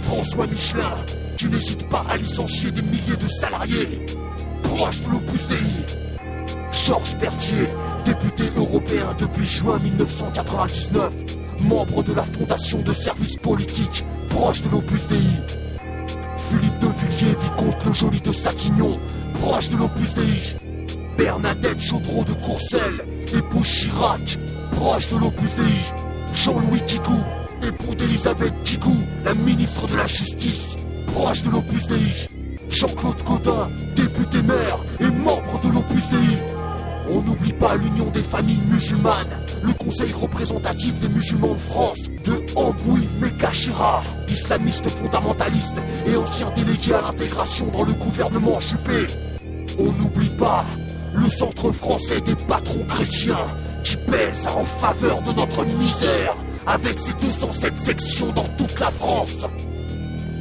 François 0.00 0.46
Michelin, 0.46 0.94
qui 1.36 1.46
n'hésite 1.46 1.88
pas 1.88 2.04
à 2.10 2.16
licencier 2.16 2.70
des 2.70 2.82
milliers 2.82 3.16
de 3.20 3.28
salariés, 3.28 4.06
proche 4.62 5.02
de 5.02 5.10
l'Opus 5.10 5.46
Dei. 5.48 5.56
Georges 6.70 7.16
Berthier, 7.18 7.68
député 8.04 8.44
européen 8.56 9.14
depuis 9.18 9.46
juin 9.46 9.78
1999, 9.78 11.12
membre 11.60 12.02
de 12.02 12.14
la 12.14 12.24
Fondation 12.24 12.78
de 12.78 12.92
services 12.92 13.36
politiques, 13.36 14.04
proche 14.30 14.62
de 14.62 14.70
l'Opus 14.70 15.06
Dei. 15.08 15.16
Philippe 16.36 16.78
de 16.78 16.86
Villiers, 16.86 17.36
vicomte 17.40 17.84
le 17.84 17.92
Joli 17.92 18.20
Bernadette 21.16 21.80
Chaudreau 21.80 22.24
de 22.24 22.32
Courcelles, 22.32 23.04
époux 23.34 23.62
Chirac, 23.62 24.38
proche 24.70 25.10
de 25.10 25.18
l'Opus 25.18 25.56
Dei. 25.56 25.64
Jean-Louis 26.32 26.80
Kigou, 26.86 27.24
époux 27.62 27.94
d'Elisabeth 27.94 28.54
Kigou, 28.62 28.96
la 29.24 29.34
ministre 29.34 29.88
de 29.88 29.96
la 29.96 30.06
Justice, 30.06 30.76
proche 31.06 31.42
de 31.42 31.50
l'Opus 31.50 31.86
Dei. 31.86 32.28
Jean-Claude 32.70 33.22
Godin, 33.24 33.68
député 33.96 34.42
maire 34.42 34.78
et 35.00 35.10
membre 35.10 35.60
de 35.64 35.72
l'Opus 35.72 36.08
Dei. 36.08 36.38
On 37.10 37.22
n'oublie 37.22 37.52
pas 37.52 37.76
l'Union 37.76 38.10
des 38.10 38.22
familles 38.22 38.62
musulmanes, 38.70 39.40
le 39.62 39.72
Conseil 39.72 40.12
représentatif 40.12 41.00
des 41.00 41.08
musulmans 41.08 41.54
de 41.54 41.58
France, 41.58 42.04
de 42.24 42.44
Amboui 42.54 43.08
Mekachira, 43.20 44.02
islamiste 44.28 44.88
fondamentaliste 44.88 45.76
et 46.06 46.16
ancien 46.16 46.50
délégué 46.50 46.94
à 46.94 47.00
l'intégration 47.00 47.66
dans 47.72 47.82
le 47.82 47.94
gouvernement 47.94 48.60
Juppé. 48.60 49.06
On 49.78 49.92
n'oublie 49.92 50.30
pas 50.30 50.64
le 51.14 51.30
Centre 51.30 51.72
français 51.72 52.20
des 52.20 52.34
patrons 52.34 52.84
chrétiens, 52.84 53.46
qui 53.84 53.96
pèse 53.96 54.46
en 54.46 54.64
faveur 54.64 55.22
de 55.22 55.32
notre 55.32 55.64
misère, 55.64 56.34
avec 56.66 56.98
ses 56.98 57.14
207 57.14 57.76
sections 57.78 58.32
dans 58.32 58.46
toute 58.56 58.78
la 58.80 58.90
France. 58.90 59.46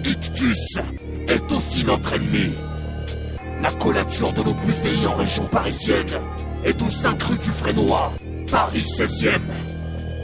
Ictus 0.05 0.77
est 1.27 1.51
aussi 1.51 1.85
notre 1.85 2.13
ennemi. 2.13 2.55
La 3.61 3.71
collature 3.71 4.33
de 4.33 4.43
l'Opus 4.43 4.81
Dei 4.81 5.07
en 5.07 5.15
région 5.15 5.45
parisienne 5.45 6.19
est 6.63 6.81
au 6.81 6.89
5 6.89 7.21
rue 7.23 7.37
du 7.37 7.49
Frénois, 7.49 8.11
Paris 8.51 8.85
16e. 8.85 9.39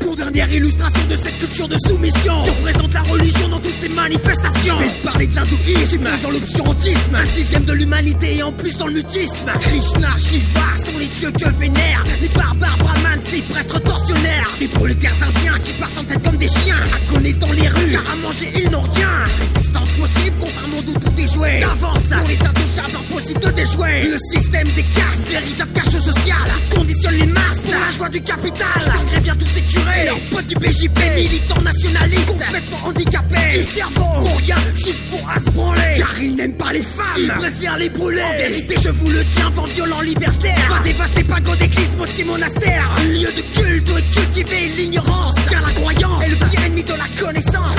Pour 0.04 0.16
dernière 0.18 0.52
illustration 0.52 1.06
de 1.10 1.16
cette 1.16 1.38
culture 1.38 1.68
de 1.68 1.78
soumission 1.88 2.44
qui 2.44 2.50
représente 2.50 2.94
la 2.94 3.02
religion 3.04 3.48
dans 3.48 3.60
toutes 3.60 3.80
ses 3.80 3.89
manifestations. 3.89 4.76
Je 4.80 4.84
vais 4.84 4.89
te 4.89 5.04
parler 5.04 5.28
de 5.28 5.36
l'hindouisme, 5.36 6.04
dans 6.22 6.30
l'obscurantisme, 6.30 7.16
un 7.16 7.26
sixième 7.26 7.63
de 7.63 7.74
l'humanité 7.74 8.38
et 8.38 8.44
en 8.44 8.52
plus 8.52 8.76
dans 8.78 8.88
le 8.88 8.94
mutisme. 8.94 9.50
Krishna, 9.62 10.10
Shiva 10.18 10.86
sont 10.86 10.98
les 11.00 11.08
dieux 11.08 11.32
que 11.32 11.50
vénèrent 11.58 12.04
les 12.22 12.28
barbares 12.30 12.78
brahmanes, 12.80 13.22
ces 13.24 13.42
prêtres 13.44 13.80
tortionnaires. 13.80 14.50
Les 14.60 14.68
prolétaires 14.68 15.16
indiens 15.22 15.58
qui 15.63 15.74
passent 15.74 15.98
en 15.98 16.04
tête 16.04 16.22
comme 16.24 16.38
des 16.38 16.48
chiens, 16.48 16.84
agonisent 17.10 17.39
dans 17.39 17.52
les 17.54 17.68
rues, 17.68 17.92
car 17.92 18.13
à 18.13 18.16
manger 18.18 18.48
ils 18.62 18.70
n'ont 18.72 18.82
rien. 18.82 19.10
Résistance 19.39 19.89
possible 19.92 20.38
contre 20.38 20.66
un 20.66 20.68
monde 20.68 20.89
où 20.89 21.00
tout 21.00 21.22
est 21.22 21.34
joué. 21.34 21.60
D'avance, 21.62 22.04
pour 22.04 22.28
les 22.28 22.42
intouchables, 22.42 22.98
impossible 23.00 23.39
de 23.39 23.52
déjouer. 23.52 24.04
Le 24.04 24.18
système 24.34 24.68
des 24.76 24.84
castes, 24.84 25.30
véritable 25.30 25.72
cache 25.74 26.00
social, 26.00 26.44
conditionne 26.76 27.16
les 27.16 27.28
masses 27.28 27.60
pour 27.63 27.74
la 27.74 27.92
joie 27.96 28.10
du 28.10 28.22
capital. 28.22 28.68
Malgré 28.98 29.20
bien 29.22 29.36
tous 29.36 29.48
ces 29.48 29.62
curés. 29.62 29.93
Et 30.02 30.06
leurs 30.06 30.20
potes 30.32 30.48
du 30.48 30.56
BJP, 30.56 31.00
militants 31.16 31.62
nationalistes, 31.62 32.28
complètement 32.28 32.78
handicapés, 32.88 33.58
du 33.58 33.64
cerveau, 33.64 34.06
pour 34.20 34.38
rien, 34.38 34.58
juste 34.76 35.04
pour 35.10 35.30
à 35.30 35.40
se 35.40 35.50
branler. 35.52 35.94
Car 35.98 36.22
ils 36.22 36.36
n'aiment 36.36 36.58
pas 36.58 36.74
les 36.74 36.84
femmes, 36.84 37.06
ils 37.18 37.28
préfèrent 37.28 37.78
les 37.78 37.90
brûler. 37.90 38.22
En 38.24 38.38
vérité, 38.38 38.76
je 38.84 38.90
vous 38.90 39.10
le 39.10 39.24
dis, 39.24 39.42
un 39.42 39.50
vent 39.50 39.66
violent 39.66 40.02
libertaire. 40.02 40.56
Va 40.70 40.80
dévaster 40.84 41.24
pagodes, 41.24 41.62
églises, 41.62 41.96
mosquées, 41.98 42.24
monastères. 42.24 42.90
Un 42.98 43.04
lieu 43.06 43.30
de 43.30 43.60
culte 43.60 43.90
où 43.92 43.98
est 43.98 44.12
cultivée 44.12 44.68
l'ignorance. 44.78 45.36
Car 45.50 45.62
la 45.62 45.72
croyance 45.72 46.26
est 46.26 46.30
le 46.30 46.50
pire 46.50 46.64
ennemi 46.66 46.84
de 46.84 46.94
la 46.94 47.26
connaissance. 47.26 47.76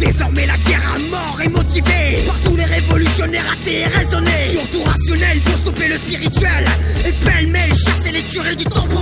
Désormais, 0.00 0.46
la 0.46 0.56
guerre 0.68 0.94
à 0.94 0.98
mort 1.10 1.40
est 1.44 1.48
motivée 1.48 2.22
par 2.26 2.38
tous 2.40 2.56
les 2.56 2.64
révolutionnaires 2.64 3.44
athées 3.52 3.80
et 3.80 3.86
raisonnés. 3.86 4.48
Surtout 4.50 4.82
rationnels 4.82 5.40
pour 5.40 5.56
stopper 5.56 5.88
le 5.88 5.96
spirituel. 5.96 6.66
Et 7.06 7.12
pêle-mêle, 7.24 7.74
chasser 7.74 8.12
les 8.12 8.22
curés 8.22 8.56
du 8.56 8.64
temple 8.64 8.92